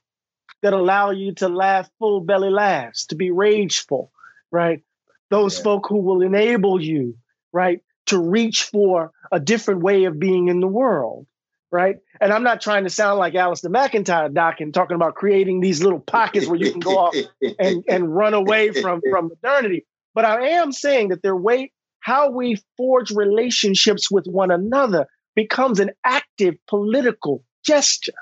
[0.62, 4.10] that allow you to laugh full belly laughs, to be rageful,
[4.50, 4.82] right?
[5.30, 5.64] Those yeah.
[5.64, 7.16] folk who will enable you,
[7.52, 11.26] right, to reach for a different way of being in the world,
[11.70, 11.96] right?
[12.20, 15.82] And I'm not trying to sound like Alasdair MacIntyre, Doc, and talking about creating these
[15.82, 17.16] little pockets where you can go off
[17.58, 19.86] and, and run away from, from modernity.
[20.14, 25.80] But I am saying that their way, how we forge relationships with one another becomes
[25.80, 28.14] an active political gesture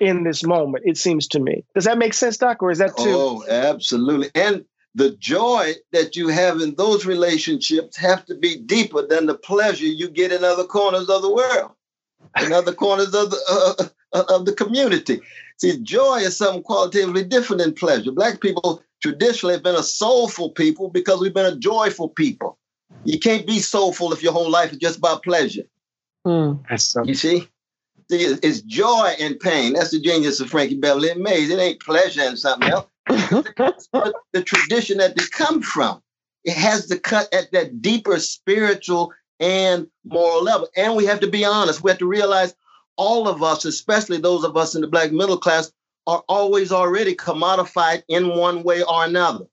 [0.00, 1.64] in this moment, it seems to me.
[1.74, 3.04] Does that make sense, Doc, or is that too?
[3.06, 4.30] Oh, absolutely.
[4.34, 9.34] And the joy that you have in those relationships have to be deeper than the
[9.34, 11.72] pleasure you get in other corners of the world,
[12.40, 15.20] in other corners of the uh, uh, of the community.
[15.58, 18.12] See, joy is something qualitatively different than pleasure.
[18.12, 22.58] Black people traditionally have been a soulful people because we've been a joyful people.
[23.04, 25.64] You can't be soulful if your whole life is just about pleasure.
[26.26, 27.06] Mm.
[27.06, 27.48] You see?
[28.10, 29.72] See, it's joy and pain.
[29.72, 31.50] That's the genius of Frankie Beverly Maze.
[31.50, 32.86] It ain't pleasure and something else.
[33.06, 36.02] the tradition that they come from.
[36.44, 40.68] It has to cut at that deeper spiritual and moral level.
[40.76, 41.82] And we have to be honest.
[41.82, 42.54] We have to realize
[42.96, 45.72] all of us, especially those of us in the black middle class,
[46.06, 49.46] are always already commodified in one way or another.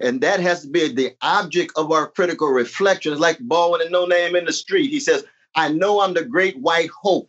[0.00, 3.12] And that has to be the object of our critical reflection.
[3.12, 4.90] It's like Baldwin and No Name in the Street.
[4.90, 5.24] He says,
[5.56, 7.28] I know I'm the great white hope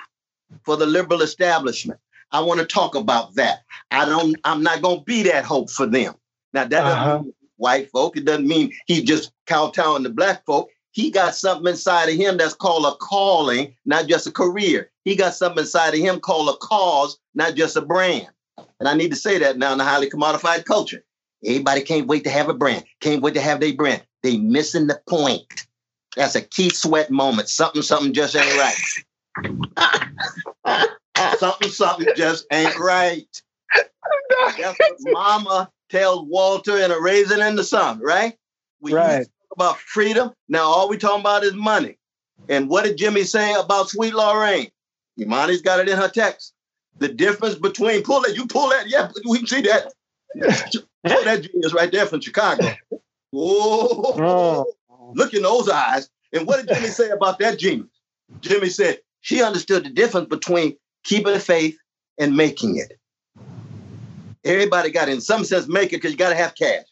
[0.63, 1.99] for the liberal establishment.
[2.31, 3.63] I want to talk about that.
[3.91, 4.35] I don't.
[4.43, 6.15] I'm not going to be that hope for them.
[6.53, 7.19] Now that doesn't uh-huh.
[7.23, 8.17] mean white folk.
[8.17, 10.69] It doesn't mean he just kowtowing to black folk.
[10.91, 14.91] He got something inside of him that's called a calling, not just a career.
[15.05, 18.27] He got something inside of him called a cause, not just a brand.
[18.79, 21.03] And I need to say that now in a highly commodified culture.
[21.45, 22.83] Everybody can't wait to have a brand.
[22.99, 24.03] Can't wait to have their brand.
[24.21, 25.43] They missing the point.
[26.15, 27.47] That's a Keith Sweat moment.
[27.47, 28.75] Something, something just ain't right.
[31.37, 33.41] Something, something just ain't right.
[34.59, 38.37] That's what Mama tells Walter in a raisin in the sun, right?
[38.79, 39.25] We right.
[39.25, 40.31] talk about freedom.
[40.49, 41.97] Now all we talking about is money.
[42.49, 44.71] And what did Jimmy say about Sweet Lorraine?
[45.19, 46.53] Imani's got it in her text.
[46.97, 49.93] The difference between pull that, you pull that, yeah, we can see that.
[51.05, 52.73] pull that genius right there from Chicago.
[53.33, 54.65] Oh,
[55.13, 56.09] look in those eyes.
[56.33, 57.89] And what did Jimmy say about that genius?
[58.39, 61.77] Jimmy said she understood the difference between keeping the faith
[62.19, 62.99] and making it.
[64.43, 66.85] Everybody got in some sense make it because you got to have cash.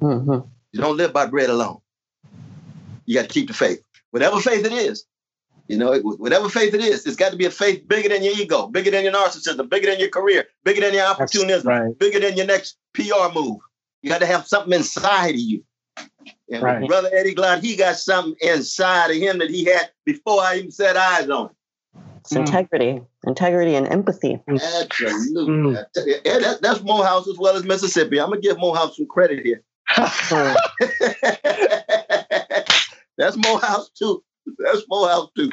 [0.00, 0.48] Mm-hmm.
[0.72, 1.78] You don't live by bread alone.
[3.06, 3.80] You got to keep the faith,
[4.10, 5.04] whatever faith it is.
[5.68, 8.34] You know, whatever faith it is, it's got to be a faith bigger than your
[8.34, 11.98] ego, bigger than your narcissism, bigger than your career, bigger than your opportunism, right.
[11.98, 13.58] bigger than your next PR move.
[14.02, 15.64] You got to have something inside of you.
[16.50, 16.86] And right.
[16.86, 20.70] brother Eddie Glaude, he got something inside of him that he had before I even
[20.70, 21.56] set eyes on him.
[22.20, 22.38] It's mm.
[22.38, 24.40] integrity, integrity and empathy.
[24.48, 25.46] Absolutely.
[25.46, 25.84] Mm.
[25.96, 28.20] Yeah, that, that's Morehouse as well as Mississippi.
[28.20, 29.62] I'm gonna give Morehouse some credit here.
[33.16, 34.22] that's Morehouse too.
[34.58, 35.50] That's Morehouse too.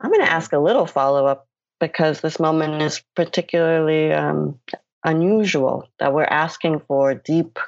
[0.00, 1.48] I'm going to ask a little follow up
[1.80, 4.58] because this moment is particularly um,
[5.04, 7.58] unusual that we're asking for deep,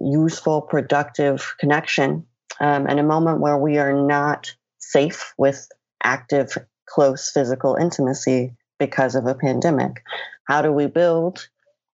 [0.00, 2.26] useful, productive connection
[2.60, 5.68] um, in a moment where we are not safe with
[6.02, 10.02] active close physical intimacy because of a pandemic.
[10.44, 11.48] How do we build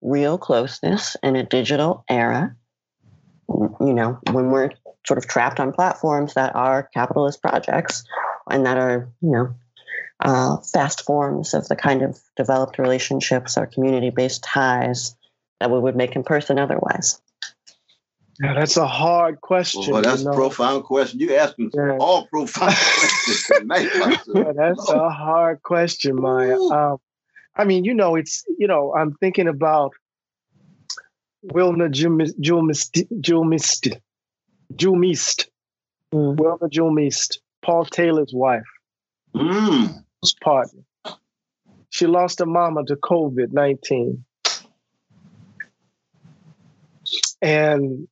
[0.03, 2.55] real closeness in a digital era?
[3.49, 4.71] You know, when we're
[5.07, 8.05] sort of trapped on platforms that are capitalist projects
[8.51, 9.55] and that are, you know,
[10.21, 15.15] uh, fast forms of the kind of developed relationships or community based ties
[15.61, 17.21] that we would make in person otherwise.
[18.41, 19.93] Yeah, that's a hard question.
[19.93, 20.33] Well, that's you know?
[20.33, 21.21] a profound question.
[21.21, 21.97] You asking yeah.
[21.99, 23.47] all profound questions
[24.35, 26.59] yeah, that's a hard question, Maya.
[26.59, 26.99] Um,
[27.55, 29.93] I mean, you know, it's you know, I'm thinking about
[31.45, 33.99] Wilna Julmist, Julmist,
[34.75, 35.49] Julmist,
[36.13, 36.37] mm.
[36.37, 38.65] Wilna Julmist, Paul Taylor's wife,
[39.35, 40.05] mm.
[40.21, 40.83] his partner.
[41.91, 44.25] She lost her mama to COVID nineteen,
[47.41, 48.07] and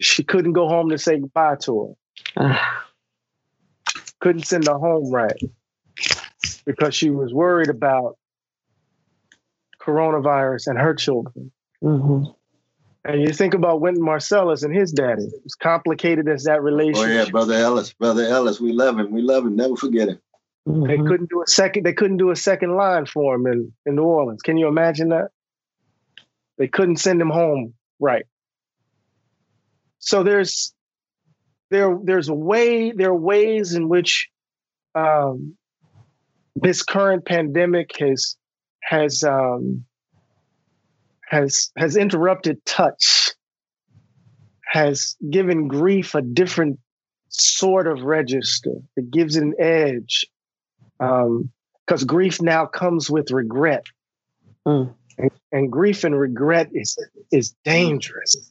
[0.00, 1.96] she couldn't go home to say goodbye to
[2.36, 2.58] her.
[4.20, 5.38] couldn't send her home right
[6.64, 8.16] because she was worried about
[9.80, 11.52] coronavirus and her children.
[11.82, 12.30] Mm-hmm.
[13.04, 15.28] And you think about Wynton Marsalis and his daddy.
[15.44, 17.08] As complicated as that relationship.
[17.08, 19.12] Oh yeah, brother Ellis, brother Ellis, we love him.
[19.12, 19.54] We love him.
[19.54, 20.18] Never forget him.
[20.66, 20.86] Mm-hmm.
[20.88, 21.86] They couldn't do a second.
[21.86, 24.42] They couldn't do a second line for him in, in New Orleans.
[24.42, 25.28] Can you imagine that?
[26.58, 28.26] They couldn't send him home right
[29.98, 30.74] so there's
[31.70, 34.28] there there's a way there are ways in which
[34.94, 35.56] um,
[36.54, 38.36] this current pandemic has
[38.82, 39.84] has um,
[41.28, 43.32] has has interrupted touch,
[44.64, 46.78] has given grief a different
[47.28, 48.72] sort of register.
[48.96, 50.26] It gives it an edge.
[50.98, 53.84] Because um, grief now comes with regret.
[54.66, 54.94] Mm.
[55.18, 56.96] And, and, grief and regret is
[57.30, 58.48] is dangerous.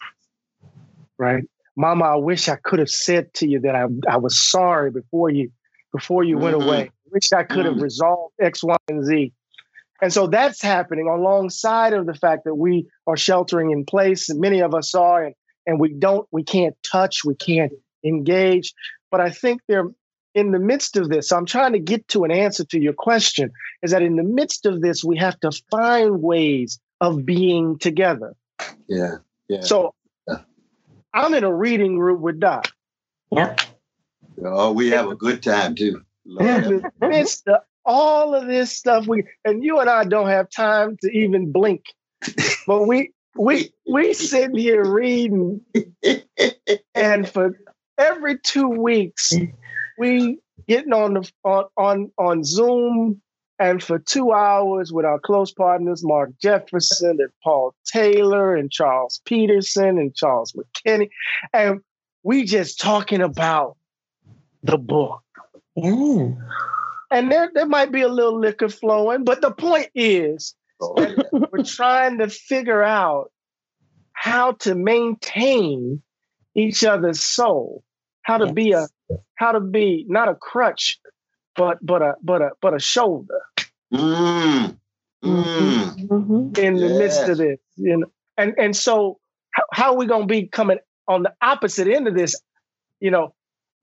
[1.17, 1.43] Right?
[1.77, 5.29] Mama, I wish I could have said to you that I, I was sorry before
[5.29, 5.51] you
[5.91, 6.43] before you mm-hmm.
[6.43, 6.81] went away.
[6.83, 7.83] I wish I could have mm-hmm.
[7.83, 9.33] resolved X, Y, and Z.
[10.01, 14.41] And so that's happening alongside of the fact that we are sheltering in place, and
[14.41, 15.35] many of us are, and,
[15.65, 17.71] and we don't, we can't touch, we can't
[18.03, 18.73] engage.
[19.09, 19.87] But I think they're
[20.33, 21.31] in the midst of this.
[21.31, 23.51] I'm trying to get to an answer to your question
[23.83, 28.35] is that in the midst of this, we have to find ways of being together.
[28.87, 29.15] Yeah.
[29.47, 29.61] Yeah.
[29.61, 29.93] So.
[31.15, 32.67] I'm in a reading group with Doc.
[33.31, 33.55] Yeah.
[34.43, 36.01] Oh, we have a good time too.
[36.39, 40.49] In the midst of all of this stuff, we and you and I don't have
[40.49, 41.85] time to even blink.
[42.67, 45.61] but we we we sitting here reading
[46.93, 47.57] and for
[47.97, 49.33] every two weeks,
[49.97, 53.21] we getting on the on on, on Zoom
[53.59, 59.21] and for two hours with our close partners, Mark Jefferson and Paul Taylor and Charles
[59.25, 61.09] Peterson and Charles McKinney.
[61.53, 61.81] And
[62.23, 63.77] we just talking about
[64.63, 65.21] the book.
[65.77, 66.37] Mm.
[67.11, 70.95] And there, there might be a little liquor flowing, but the point is oh,
[71.31, 73.31] we're trying to figure out
[74.13, 76.01] how to maintain
[76.55, 77.83] each other's soul
[78.25, 78.53] how to yes.
[78.53, 78.87] be a
[79.35, 80.99] how to be not a crutch,
[81.55, 83.41] but but a but a but a shoulder.
[83.93, 84.77] Mm.
[85.23, 86.07] Mm.
[86.07, 86.59] Mm-hmm.
[86.59, 86.99] In the yes.
[86.99, 89.19] midst of this, you know, and and so
[89.51, 92.39] how, how are we going to be coming on the opposite end of this?
[92.99, 93.33] You know,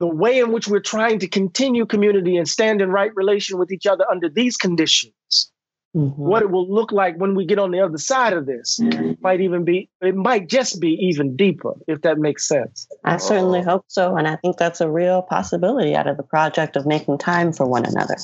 [0.01, 3.71] the way in which we're trying to continue community and stand in right relation with
[3.71, 5.52] each other under these conditions
[5.95, 6.23] Mm-hmm.
[6.23, 9.13] What it will look like when we get on the other side of this mm-hmm.
[9.21, 12.89] might even be, it might just be even deeper, if that makes sense.
[13.05, 13.65] I certainly oh.
[13.65, 14.17] hope so.
[14.17, 17.67] And I think that's a real possibility out of the project of making time for
[17.67, 18.17] one another,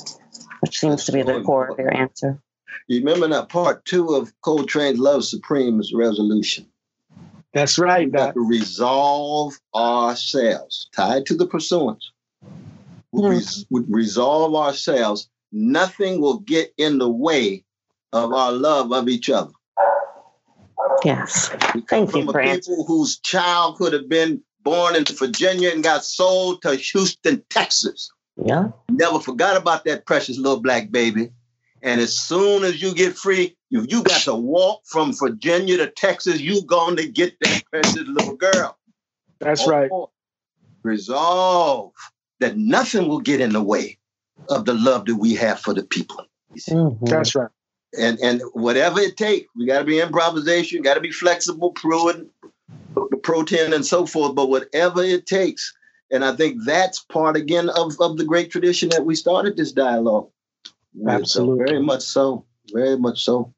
[0.61, 2.41] which seems to be the core of your answer.
[2.87, 6.65] You remember that part two of Coltrane's Love Supreme's resolution?
[7.53, 8.07] That's right.
[8.07, 12.11] We got to resolve ourselves, tied to the pursuance.
[13.13, 13.61] Mm-hmm.
[13.69, 17.63] We resolve ourselves nothing will get in the way
[18.13, 19.51] of our love of each other.
[21.03, 21.49] Yes.
[21.87, 26.03] Thank from you, a people whose child could have been born in Virginia and got
[26.03, 28.11] sold to Houston, Texas.
[28.35, 28.69] Yeah.
[28.89, 31.31] Never forgot about that precious little black baby.
[31.81, 35.89] And as soon as you get free, you, you got to walk from Virginia to
[35.89, 36.41] Texas.
[36.41, 38.77] You going to get that precious little girl.
[39.39, 39.91] That's oh, right.
[40.83, 41.93] Resolve
[42.39, 43.98] that nothing will get in the way
[44.49, 46.25] of the love that we have for the people.
[46.69, 47.05] Mm-hmm.
[47.05, 47.49] That's right.
[47.97, 52.29] And and whatever it takes, we got to be improvisation, got to be flexible, prudent,
[53.23, 54.35] protein, and so forth.
[54.35, 55.73] But whatever it takes,
[56.11, 59.71] and I think that's part again of, of the great tradition that we started this
[59.71, 60.29] dialogue.
[61.07, 63.53] Absolutely, so very much so, very much so.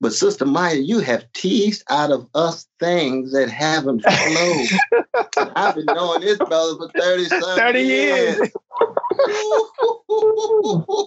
[0.00, 5.14] But Sister Maya, you have teased out of us things that haven't flowed.
[5.56, 8.36] I've been knowing this brother for 30 30 years.
[8.38, 8.50] years.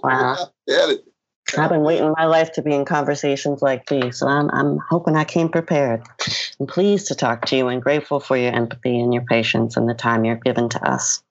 [0.03, 0.49] Wow.
[1.57, 5.15] I've been waiting my life to be in conversations like these, and I'm, I'm hoping
[5.15, 6.01] I came prepared.
[6.59, 9.87] I'm pleased to talk to you and grateful for your empathy and your patience and
[9.87, 11.21] the time you're given to us.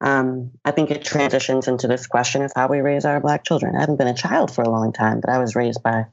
[0.00, 3.76] Um, I think it transitions into this question of how we raise our Black children.
[3.76, 6.06] I haven't been a child for a long time, but I was raised by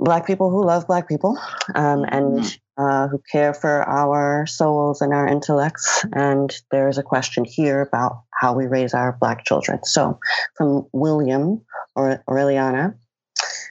[0.00, 1.38] Black people who love Black people
[1.74, 2.82] um, and mm-hmm.
[2.82, 6.04] uh, who care for our souls and our intellects.
[6.12, 9.80] And there is a question here about how we raise our Black children.
[9.84, 10.18] So,
[10.56, 11.60] from William
[11.94, 12.94] or Aureliana,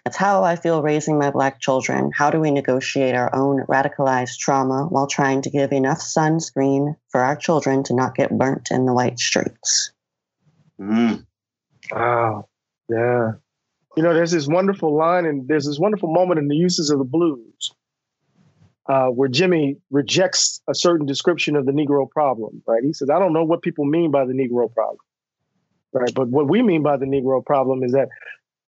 [0.06, 2.12] that's how I feel raising my Black children.
[2.16, 7.22] How do we negotiate our own radicalized trauma while trying to give enough sunscreen for
[7.22, 9.92] our children to not get burnt in the white streets?
[10.80, 11.26] Mm.
[11.92, 12.48] Wow.
[12.88, 13.34] Yeah.
[13.98, 17.00] You know, there's this wonderful line and there's this wonderful moment in the uses of
[17.00, 17.72] the blues
[18.90, 22.84] uh, where Jimmy rejects a certain description of the Negro problem, right?
[22.84, 24.98] He says, I don't know what people mean by the Negro problem,
[25.94, 26.14] right?
[26.14, 28.10] But what we mean by the Negro problem is that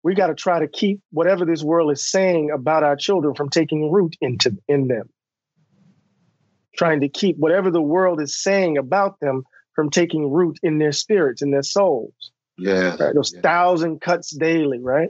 [0.03, 3.49] we got to try to keep whatever this world is saying about our children from
[3.49, 5.09] taking root into in them.
[6.77, 9.43] Trying to keep whatever the world is saying about them
[9.75, 12.31] from taking root in their spirits, in their souls.
[12.57, 12.95] Yeah.
[12.99, 13.13] Right?
[13.13, 13.41] Those yeah.
[13.41, 15.09] thousand cuts daily, right?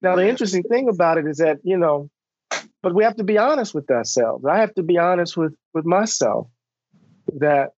[0.00, 2.08] Now, the interesting thing about it is that, you know,
[2.82, 4.44] but we have to be honest with ourselves.
[4.44, 6.46] I have to be honest with with myself
[7.38, 7.70] that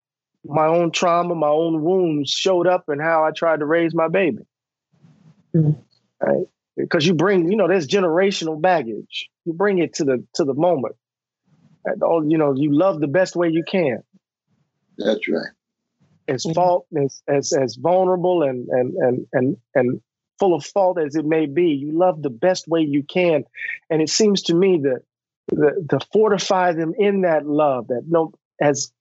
[0.45, 4.09] my own trauma, my own wounds showed up in how I tried to raise my
[4.09, 4.43] baby.
[5.55, 5.81] Mm-hmm
[6.21, 6.47] right?
[6.77, 9.29] Because you bring, you know, there's generational baggage.
[9.45, 10.95] You bring it to the to the moment.
[11.85, 14.03] And all you know, you love the best way you can.
[14.97, 15.53] That's right.
[16.29, 20.01] As fault as, as as vulnerable and and and and and
[20.39, 23.45] full of fault as it may be, you love the best way you can.
[23.91, 25.03] And it seems to me that
[25.49, 28.93] the, to fortify them in that love, that no as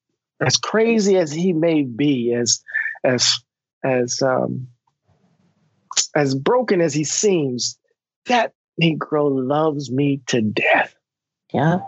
[0.45, 2.61] as crazy as he may be, as
[3.03, 3.39] as
[3.83, 4.67] as um
[6.15, 7.77] as broken as he seems,
[8.25, 10.95] that Negro loves me to death.
[11.53, 11.79] Yeah.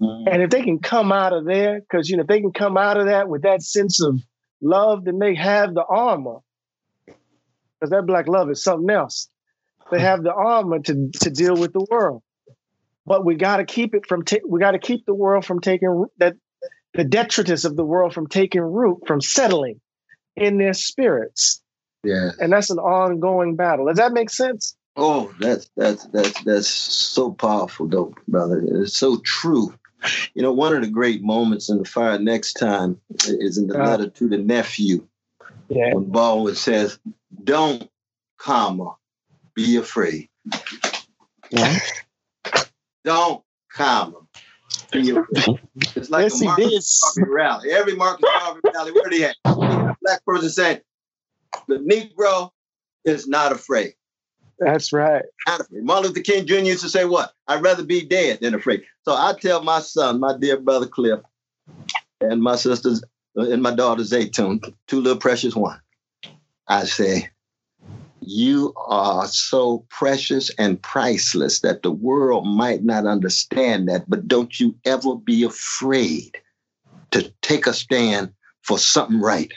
[0.00, 2.78] And if they can come out of there, because you know, if they can come
[2.78, 4.18] out of that with that sense of
[4.60, 6.38] love, then they have the armor.
[7.06, 9.28] Because that black love is something else.
[9.90, 12.22] They have the armor to, to deal with the world.
[13.06, 15.60] But we got to keep it from, ta- we got to keep the world from
[15.60, 16.36] taking that,
[16.94, 19.80] the detritus of the world from taking root, from settling
[20.36, 21.62] in their spirits.
[22.04, 22.30] Yeah.
[22.40, 23.86] And that's an ongoing battle.
[23.86, 24.76] Does that make sense?
[24.96, 28.62] Oh, that's that's that's that's so powerful, though, brother.
[28.66, 29.72] It's so true.
[30.34, 33.78] You know, one of the great moments in the fire next time is in the
[33.80, 33.86] Uh.
[33.86, 35.06] letter to the nephew
[35.68, 35.94] Yeah.
[35.94, 36.98] when Baldwin says,
[37.44, 37.88] "Don't,
[38.38, 38.96] comma,
[39.54, 40.28] be afraid.
[41.50, 41.78] Yeah.
[43.04, 44.18] Don't, comma,
[44.92, 45.60] be afraid."
[45.96, 47.12] It's like Yes, a Marcus.
[47.16, 47.70] Garvey rally.
[47.72, 49.36] Every Marcus Garvey rally, where they at?
[49.44, 50.80] A black person saying,
[51.68, 52.50] "The Negro
[53.04, 53.94] is not afraid."
[54.60, 55.24] That's right.
[55.48, 55.62] not.
[55.72, 56.54] Martin Luther King Jr.
[56.56, 57.32] used to say, What?
[57.48, 58.82] I'd rather be dead than afraid.
[59.04, 61.20] So I tell my son, my dear brother Cliff,
[62.20, 63.02] and my sisters,
[63.38, 65.80] uh, and my daughter Zaytune, two little precious one.
[66.68, 67.30] I say,
[68.20, 74.60] You are so precious and priceless that the world might not understand that, but don't
[74.60, 76.36] you ever be afraid
[77.12, 78.32] to take a stand
[78.62, 79.52] for something right,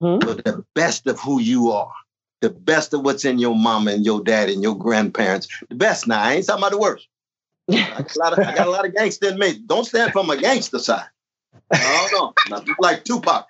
[0.00, 0.18] Hmm?
[0.20, 1.92] for the best of who you are
[2.42, 5.48] the best of what's in your mama and your dad and your grandparents.
[5.68, 6.22] The best now.
[6.22, 7.08] I ain't talking about the worst.
[7.70, 9.60] I got a lot of, I got a lot of gangster in me.
[9.64, 11.06] Don't stand from a gangster side.
[11.72, 12.34] I don't know.
[12.50, 13.46] Not like Tupac.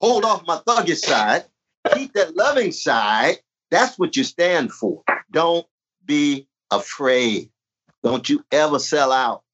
[0.00, 1.44] Hold off my thuggish side.
[1.94, 3.36] Keep that loving side.
[3.70, 5.02] That's what you stand for.
[5.30, 5.64] Don't
[6.04, 7.48] be afraid.
[8.02, 9.44] Don't you ever sell out.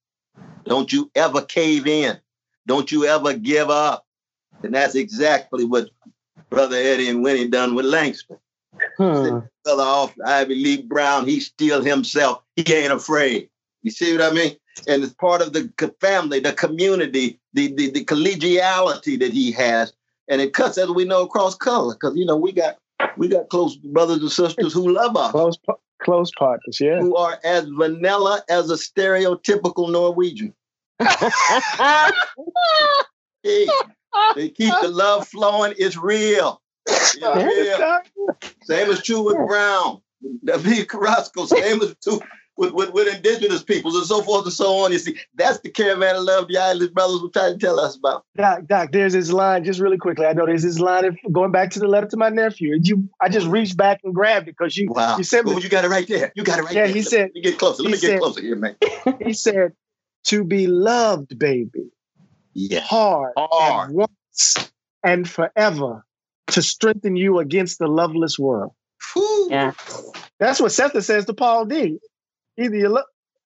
[0.65, 2.19] Don't you ever cave in.
[2.67, 4.07] Don't you ever give up.
[4.63, 5.91] And that's exactly what
[6.49, 8.39] Brother Eddie and Winnie done with Langston
[8.97, 9.39] Hmm.
[9.65, 11.27] fella off Ivy League Brown.
[11.27, 12.43] He's still himself.
[12.57, 13.49] He ain't afraid.
[13.83, 14.57] You see what I mean?
[14.87, 19.93] And it's part of the family, the community, the, the, the collegiality that he has.
[20.29, 21.95] And it cuts, as we know, across color.
[21.95, 22.77] Because, you know, we got
[23.17, 25.57] we got close brothers and sisters who love us, Close,
[26.03, 26.81] close partners.
[26.81, 27.01] Yeah.
[27.01, 30.55] who are as vanilla as a stereotypical Norwegian.
[33.45, 33.69] Hey,
[34.35, 35.75] they keep the love flowing.
[35.79, 36.61] It's real.
[36.89, 38.01] It's real.
[38.63, 40.01] Same is true with Brown,
[40.45, 41.47] David Carrasco.
[41.47, 42.21] Same is true
[42.57, 44.91] with, with, with indigenous peoples and so forth and so on.
[44.93, 47.97] You see, that's the caravan of love the Isley brothers were trying to tell us
[47.97, 48.25] about.
[48.37, 50.27] Doc, Doc, there's this line just really quickly.
[50.27, 52.73] I know there's this line of, going back to the letter to my nephew.
[52.75, 55.19] And you, I just reached back and grabbed it because you, Wow.
[55.19, 56.33] you said, Oh, you got it right there.
[56.35, 56.95] You got it right Yeah, there.
[56.95, 57.83] he Let said- me get closer.
[57.85, 58.77] Let me get said- closer here, man.
[59.25, 59.73] he said,
[60.25, 61.91] to be loved, baby,
[62.55, 62.81] Yeah.
[62.81, 63.91] hard, Hard.
[63.91, 64.71] and once
[65.05, 66.05] and forever
[66.49, 68.73] to strengthen you against the loveless world.
[69.49, 69.73] Yeah.
[70.39, 71.99] That's what Sethe says to Paul D.
[72.59, 73.05] Either your love,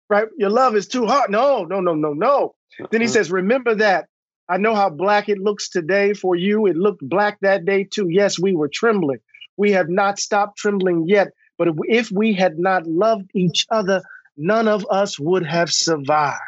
[0.09, 0.28] right?
[0.39, 1.31] Your love is too hard.
[1.31, 2.55] No, no, no, no, no.
[2.90, 3.10] Then he Mhm.
[3.10, 4.06] says, remember that.
[4.48, 6.66] I know how black it looks today for you.
[6.66, 8.09] It looked black that day too.
[8.09, 9.18] Yes, we were trembling.
[9.56, 11.28] We have not stopped trembling yet.
[11.59, 14.02] But if, if we had not loved each other,
[14.36, 16.40] none of us would have survived.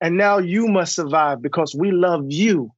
[0.00, 2.70] And now you must survive because we love you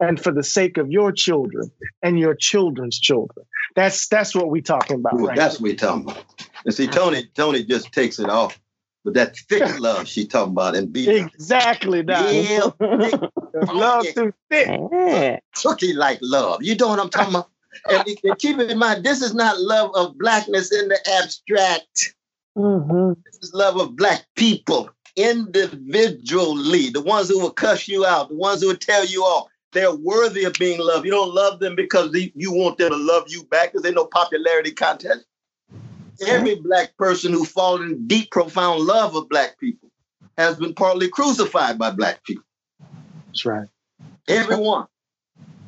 [0.00, 1.70] and for the sake of your children
[2.02, 3.46] and your children's children.
[3.76, 5.14] That's that's what we're talking about.
[5.14, 6.24] Ooh, right That's what we talking about.
[6.64, 8.58] And see, Toni, Toni just takes it off.
[9.04, 12.32] But that thick love she talking about and be Exactly, Doc.
[12.32, 12.76] real
[13.72, 14.68] Love too thick.
[14.92, 15.38] Yeah.
[15.54, 16.62] cookie like love.
[16.62, 17.48] You know what I'm talking about?
[17.88, 22.14] And, and keep in mind, this is not love of blackness in the abstract.
[22.56, 23.16] Mhm.
[23.24, 26.90] This is love of black people individually.
[26.90, 29.48] The ones who will cuss you out, the ones who will tell you off.
[29.72, 31.04] They're worthy of being loved.
[31.04, 33.94] You don't love them because they- you want them to love you back because there's
[33.94, 35.24] no popularity contest.
[36.20, 39.90] Every black person who fallen in deep, profound love of black people
[40.36, 42.44] has been partly crucified by black people.
[43.28, 43.68] That's right.
[44.28, 44.86] Everyone.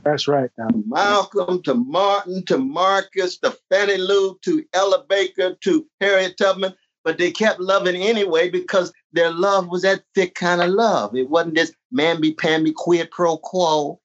[0.05, 0.51] That's right.
[0.59, 0.73] Doc.
[0.87, 6.75] Malcolm to Martin to Marcus to Fannie Lou to Ella Baker to Harriet Tubman,
[7.05, 11.17] but they kept loving anyway because their love was that thick kind of love.
[11.17, 14.01] It wasn't this mamby pamby quid pro quo.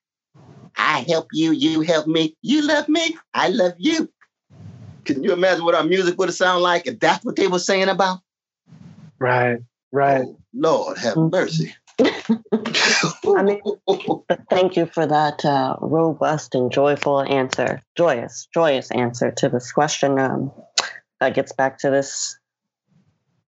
[0.78, 4.10] I help you, you help me, you love me, I love you.
[5.06, 7.60] Can you imagine what our music would have sounded like if that's what they were
[7.60, 8.20] saying about?
[9.20, 9.60] Right.
[9.92, 10.26] Right.
[10.28, 11.74] Oh, Lord have mercy.
[12.00, 13.62] I mean,
[14.50, 20.20] thank you for that uh, robust and joyful answer, joyous, joyous answer to this question.
[20.20, 20.52] Um,
[21.20, 22.38] that gets back to this,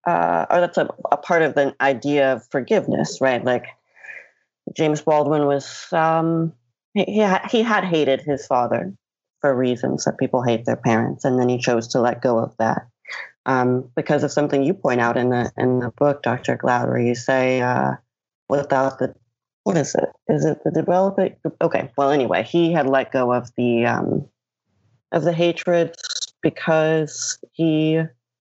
[0.08, 3.44] uh, or that's a, a part of the idea of forgiveness, right?
[3.44, 3.66] Like
[4.74, 6.52] James Baldwin was, um,
[6.94, 7.04] he,
[7.50, 8.94] he, had hated his father
[9.40, 12.56] for reasons that people hate their parents, and then he chose to let go of
[12.58, 12.86] that
[13.44, 16.56] um, because of something you point out in the in the book, Dr.
[16.56, 17.06] Glaude.
[17.06, 17.92] You say uh,
[18.48, 19.14] without the
[19.64, 20.08] what is it?
[20.28, 21.36] Is it the developing?
[21.60, 24.26] Okay, well, anyway, he had let go of the um,
[25.12, 25.94] of the hatred
[26.42, 28.00] because he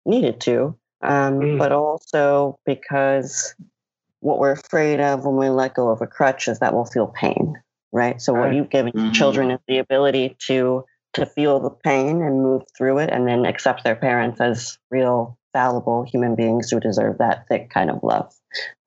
[0.05, 1.57] needed to, um, mm.
[1.57, 3.53] but also because
[4.21, 7.07] what we're afraid of when we let go of a crutch is that we'll feel
[7.07, 7.61] pain,
[7.91, 8.21] right?
[8.21, 9.11] So what you've given mm-hmm.
[9.11, 13.45] children is the ability to to feel the pain and move through it and then
[13.45, 18.33] accept their parents as real fallible human beings who deserve that thick kind of love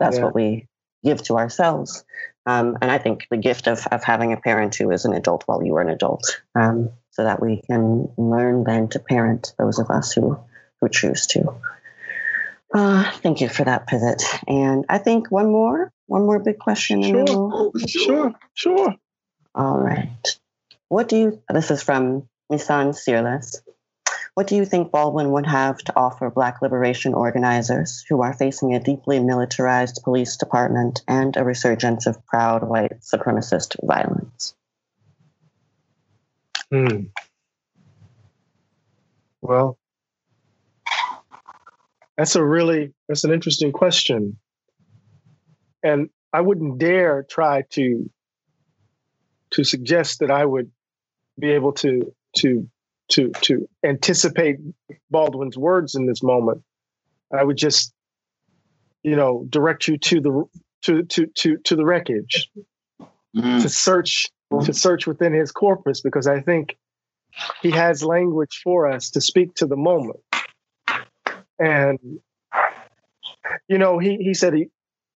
[0.01, 0.25] that's yeah.
[0.25, 0.67] what we
[1.05, 2.05] give to ourselves
[2.47, 5.45] um, and i think the gift of, of having a parent who is an adult
[5.47, 9.79] while you are an adult um, so that we can learn then to parent those
[9.79, 10.37] of us who
[10.81, 11.55] who choose to
[12.77, 17.03] uh, thank you for that pivot and i think one more one more big question
[17.03, 17.73] sure, we'll...
[17.87, 18.95] sure sure
[19.55, 20.39] all right
[20.89, 23.61] what do you, this is from Nissan Searless.
[24.35, 28.75] What do you think Baldwin would have to offer Black liberation organizers who are facing
[28.75, 34.55] a deeply militarized police department and a resurgence of proud white supremacist violence?
[36.71, 37.05] Hmm.
[39.41, 39.79] Well,
[42.17, 44.39] that's a really that's an interesting question,
[45.83, 48.11] and I wouldn't dare try to
[49.53, 50.71] to suggest that I would
[51.39, 52.69] be able to to
[53.09, 54.57] to to anticipate
[55.11, 56.63] Baldwin's words in this moment.
[57.33, 57.93] I would just,
[59.03, 60.45] you know, direct you to the
[60.83, 62.51] to to to to the wreckage,
[63.01, 63.61] mm-hmm.
[63.61, 64.27] to search
[64.65, 66.77] to search within his corpus because I think
[67.63, 70.21] he has language for us to speak to the moment.
[71.59, 71.99] And
[73.69, 74.69] you know, he he said he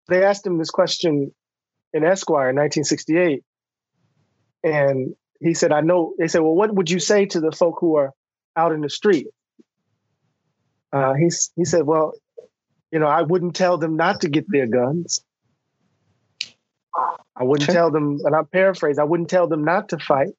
[0.07, 1.33] they asked him this question
[1.93, 3.43] in Esquire in 1968,
[4.63, 6.13] and he said, I know.
[6.17, 8.13] They said, well, what would you say to the folk who are
[8.55, 9.27] out in the street?
[10.91, 12.13] Uh, he, he said, well,
[12.91, 15.23] you know, I wouldn't tell them not to get their guns.
[17.35, 17.75] I wouldn't sure.
[17.75, 20.33] tell them, and I'm paraphrasing, I wouldn't tell them not to fight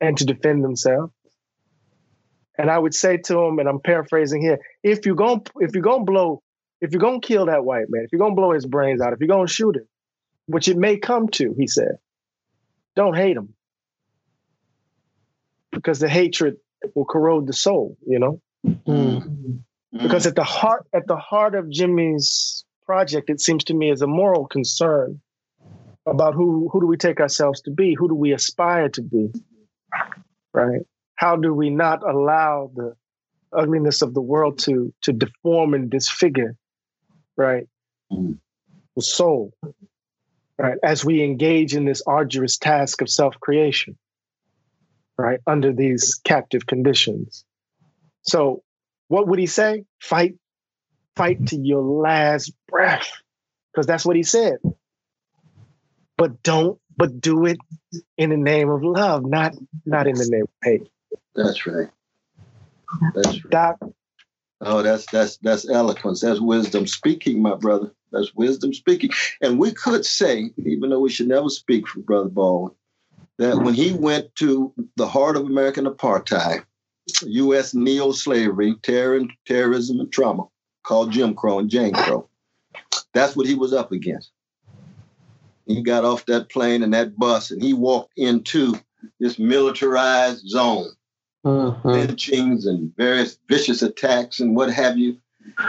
[0.00, 1.12] and to defend themselves.
[2.58, 5.82] And I would say to him, and I'm paraphrasing here, if you're going if you're
[5.82, 6.42] gonna blow,
[6.80, 9.20] if you're gonna kill that white man, if you're gonna blow his brains out, if
[9.20, 9.86] you're gonna shoot him,
[10.46, 11.98] which it may come to, he said,
[12.96, 13.54] don't hate him
[15.70, 16.56] because the hatred
[16.94, 18.40] will corrode the soul, you know?
[18.66, 19.60] Mm.
[19.92, 24.02] Because at the heart at the heart of Jimmy's project, it seems to me is
[24.02, 25.20] a moral concern
[26.06, 27.94] about who who do we take ourselves to be?
[27.94, 29.30] Who do we aspire to be?
[30.52, 30.82] Right?
[31.18, 32.94] How do we not allow the
[33.52, 36.54] ugliness of the world to to deform and disfigure,
[37.36, 37.66] right?
[38.12, 38.38] Mm.
[38.96, 39.52] The soul,
[40.58, 40.78] right?
[40.82, 43.96] As we engage in this arduous task of self-creation
[45.18, 47.44] right, under these captive conditions.
[48.22, 48.62] So,
[49.08, 49.84] what would he say?
[50.00, 50.36] Fight,
[51.16, 53.10] fight to your last breath,
[53.72, 54.56] because that's what he said.
[56.16, 57.58] But don't, but do it
[58.16, 59.54] in the name of love, not
[59.84, 60.88] not in the name of hate.
[61.38, 61.88] That's right.
[63.14, 63.50] That's right.
[63.50, 63.78] Doc,
[64.60, 66.20] Oh, that's that's that's eloquence.
[66.20, 67.92] That's wisdom speaking, my brother.
[68.10, 69.10] That's wisdom speaking.
[69.40, 72.74] And we could say, even though we should never speak for Brother Baldwin,
[73.38, 76.64] that when he went to the heart of American apartheid,
[77.22, 77.72] U.S.
[77.72, 80.48] neo slavery, terror, terrorism, and trauma,
[80.82, 82.28] called Jim Crow and Jane Crow,
[83.14, 84.32] that's what he was up against.
[85.66, 88.74] He got off that plane and that bus and he walked into
[89.20, 90.88] this militarized zone,
[91.44, 91.88] mm-hmm.
[91.88, 95.18] lynchings and various vicious attacks and what have you.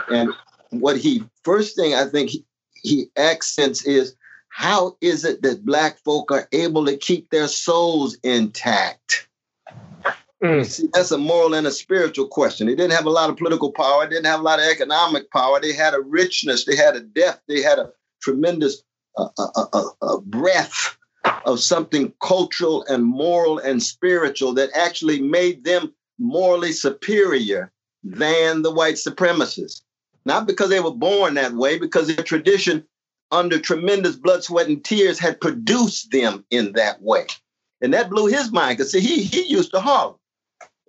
[0.10, 0.30] And
[0.72, 2.46] what he, first thing I think he,
[2.82, 4.16] he accents is
[4.50, 9.28] how is it that black folk are able to keep their souls intact?
[10.44, 10.66] Mm.
[10.66, 12.68] See, that's a moral and a spiritual question.
[12.68, 15.30] They didn't have a lot of political power, they didn't have a lot of economic
[15.32, 15.60] power.
[15.60, 17.92] They had a richness, they had a depth, they had a
[18.22, 18.82] tremendous
[19.18, 20.98] uh, uh, uh, uh breath
[21.46, 27.72] of something cultural and moral and spiritual that actually made them morally superior
[28.04, 29.82] than the white supremacists.
[30.26, 32.86] Not because they were born that way, because their tradition
[33.32, 37.26] under tremendous blood, sweat, and tears had produced them in that way.
[37.82, 40.16] And that blew his mind because see, he he used to Harlem.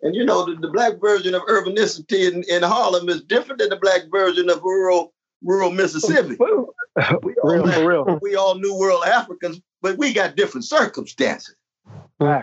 [0.02, 3.68] And you know, the, the black version of urbanicity in, in Harlem is different than
[3.68, 5.12] the black version of rural
[5.42, 6.36] rural Mississippi.
[7.22, 8.18] we, all, real, for real.
[8.22, 11.54] we all New World Africans, but we got different circumstances.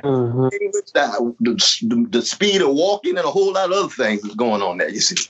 [0.03, 0.49] Mhm.
[0.93, 4.61] The, the, the speed of walking and a whole lot of other things is going
[4.61, 5.29] on there, you see.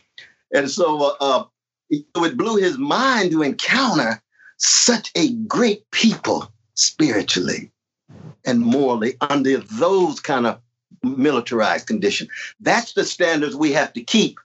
[0.54, 1.44] And so uh, uh,
[1.90, 4.22] it, it blew his mind to encounter
[4.58, 7.72] such a great people spiritually
[8.46, 10.60] and morally under those kind of
[11.04, 12.30] militarized conditions.
[12.60, 14.40] That's the standards we have to keep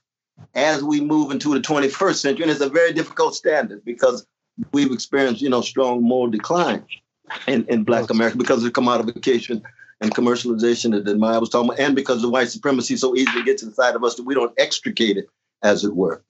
[0.55, 2.43] as we move into the 21st century.
[2.43, 4.27] And it's a very difficult standard because
[4.73, 6.85] we've experienced, you know, strong moral decline
[7.47, 9.61] in, in Black America because of commodification
[10.01, 13.63] and commercialization that, Maya was talking about, and because the white supremacy so easily gets
[13.63, 15.27] inside of us that we don't extricate it,
[15.61, 16.21] as it were.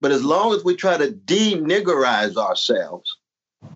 [0.00, 3.16] But as long as we try to de-niggerize ourselves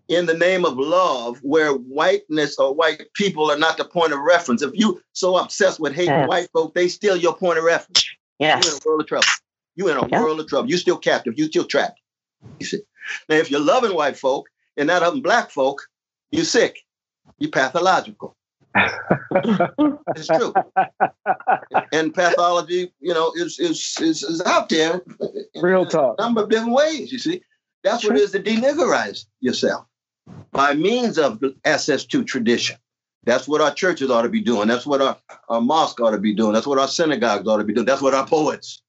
[0.08, 4.20] in the name of love, where whiteness or white people are not the point of
[4.20, 6.28] reference, if you so obsessed with hating Yes.
[6.28, 8.04] white folk, they steal your point of reference.
[8.38, 8.64] Yes.
[8.64, 9.26] You're in a world of trouble.
[9.74, 10.22] You're in a Yeah.
[10.22, 10.68] world of trouble.
[10.68, 11.34] You're still captive.
[11.36, 12.00] You're still trapped.
[12.60, 12.80] You see.
[13.28, 15.88] Now, if you're loving white folk and not loving black folk,
[16.30, 16.78] you're sick.
[17.38, 18.36] You're pathological.
[20.16, 20.54] It's true.
[21.92, 25.02] and pathology, you know, is is is, is out there.
[25.56, 26.18] Real a talk.
[26.18, 27.12] number of different ways.
[27.12, 27.42] You see,
[27.84, 29.84] that's what it is to deniggerize yourself
[30.52, 32.76] by means of the SS2 tradition.
[33.24, 34.68] That's what our churches ought to be doing.
[34.68, 35.18] That's what our,
[35.50, 36.52] our mosque ought to be doing.
[36.54, 37.86] That's what our synagogues ought to be doing.
[37.86, 38.80] That's what our poets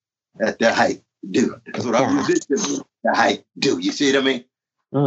[0.42, 1.02] at their height
[1.32, 1.56] do.
[1.74, 3.80] That's what our musicians at their height do.
[3.80, 4.46] You see what I mean?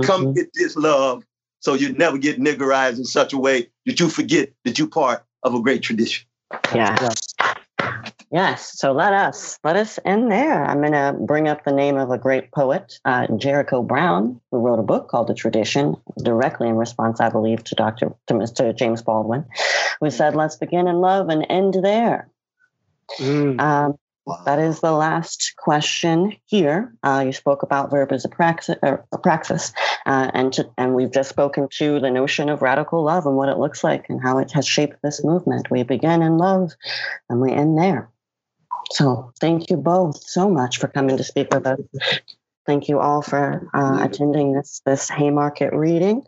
[0.05, 0.35] Come Mhm.
[0.35, 1.25] get this love
[1.61, 5.25] so you never get niggerized in such a way that you forget that you're part
[5.43, 6.27] of a great tradition.
[6.75, 7.35] Yes.
[8.33, 8.79] Yes.
[8.79, 10.65] So let us let us end there.
[10.65, 14.59] I'm going to bring up the name of a great poet, uh, Jericho Brown, who
[14.59, 18.13] wrote a book called The Tradition, directly in response, I believe, to Dr.
[18.29, 18.77] to Mr.
[18.77, 19.45] James Baldwin,
[20.01, 22.29] who said, "Let's begin in love and end there."
[23.19, 23.61] Mm.
[23.61, 23.99] Um,
[24.45, 26.95] That is the last question here.
[27.03, 29.73] Uh, you spoke about verb as a praxis, a praxis
[30.07, 33.49] uh, and to, and we've just spoken to the notion of radical love and what
[33.49, 35.71] it looks like and how it has shaped this movement.
[35.71, 36.73] We begin in love,
[37.29, 38.11] and we end there.
[38.93, 41.81] So thank you both so much for coming to speak with us.
[42.67, 46.23] Thank you all for uh, attending this this Haymarket reading,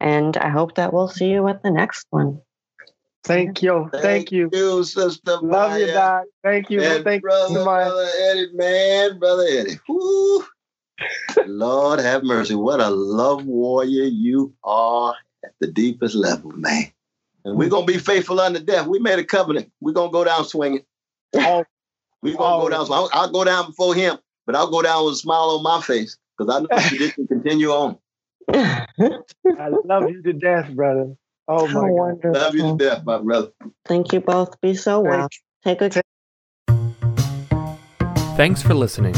[0.00, 2.40] and I hope that we'll see you at the next one.
[3.26, 3.90] Thank you.
[3.92, 4.48] Thank you.
[4.52, 5.94] you, Sister Love you, Maya.
[5.94, 6.24] Doc.
[6.44, 6.80] Thank you.
[6.82, 7.84] And Thank brother, you, Maya.
[7.86, 9.80] brother Eddie, man, brother Eddie.
[9.88, 10.44] Woo.
[11.46, 12.54] Lord have mercy.
[12.54, 16.90] What a love warrior you are at the deepest level, man.
[17.44, 18.86] And we're gonna be faithful unto death.
[18.86, 19.70] We made a covenant.
[19.80, 20.84] We're gonna go down swinging.
[21.34, 21.64] Oh,
[22.22, 22.86] We're gonna go down.
[22.90, 25.80] I'll, I'll go down before him, but I'll go down with a smile on my
[25.80, 27.98] face because I know the tradition continue on.
[28.52, 31.14] I love you to death, brother.
[31.48, 31.92] Oh How my God.
[31.92, 32.32] wonderful.
[32.32, 33.48] Love you to death, my brother.
[33.84, 34.60] Thank you both.
[34.60, 35.28] Be so well.
[35.64, 35.90] Take a
[38.36, 39.14] Thanks for listening.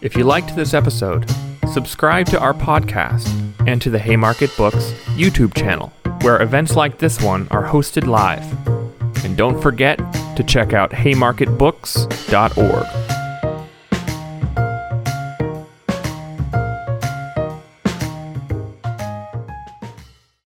[0.00, 1.28] If you liked this episode,
[1.72, 3.28] subscribe to our podcast
[3.66, 5.92] and to the Haymarket Books YouTube channel,
[6.22, 8.44] where events like this one are hosted live.
[9.24, 9.98] And don't forget
[10.36, 13.03] to check out haymarketbooks.org.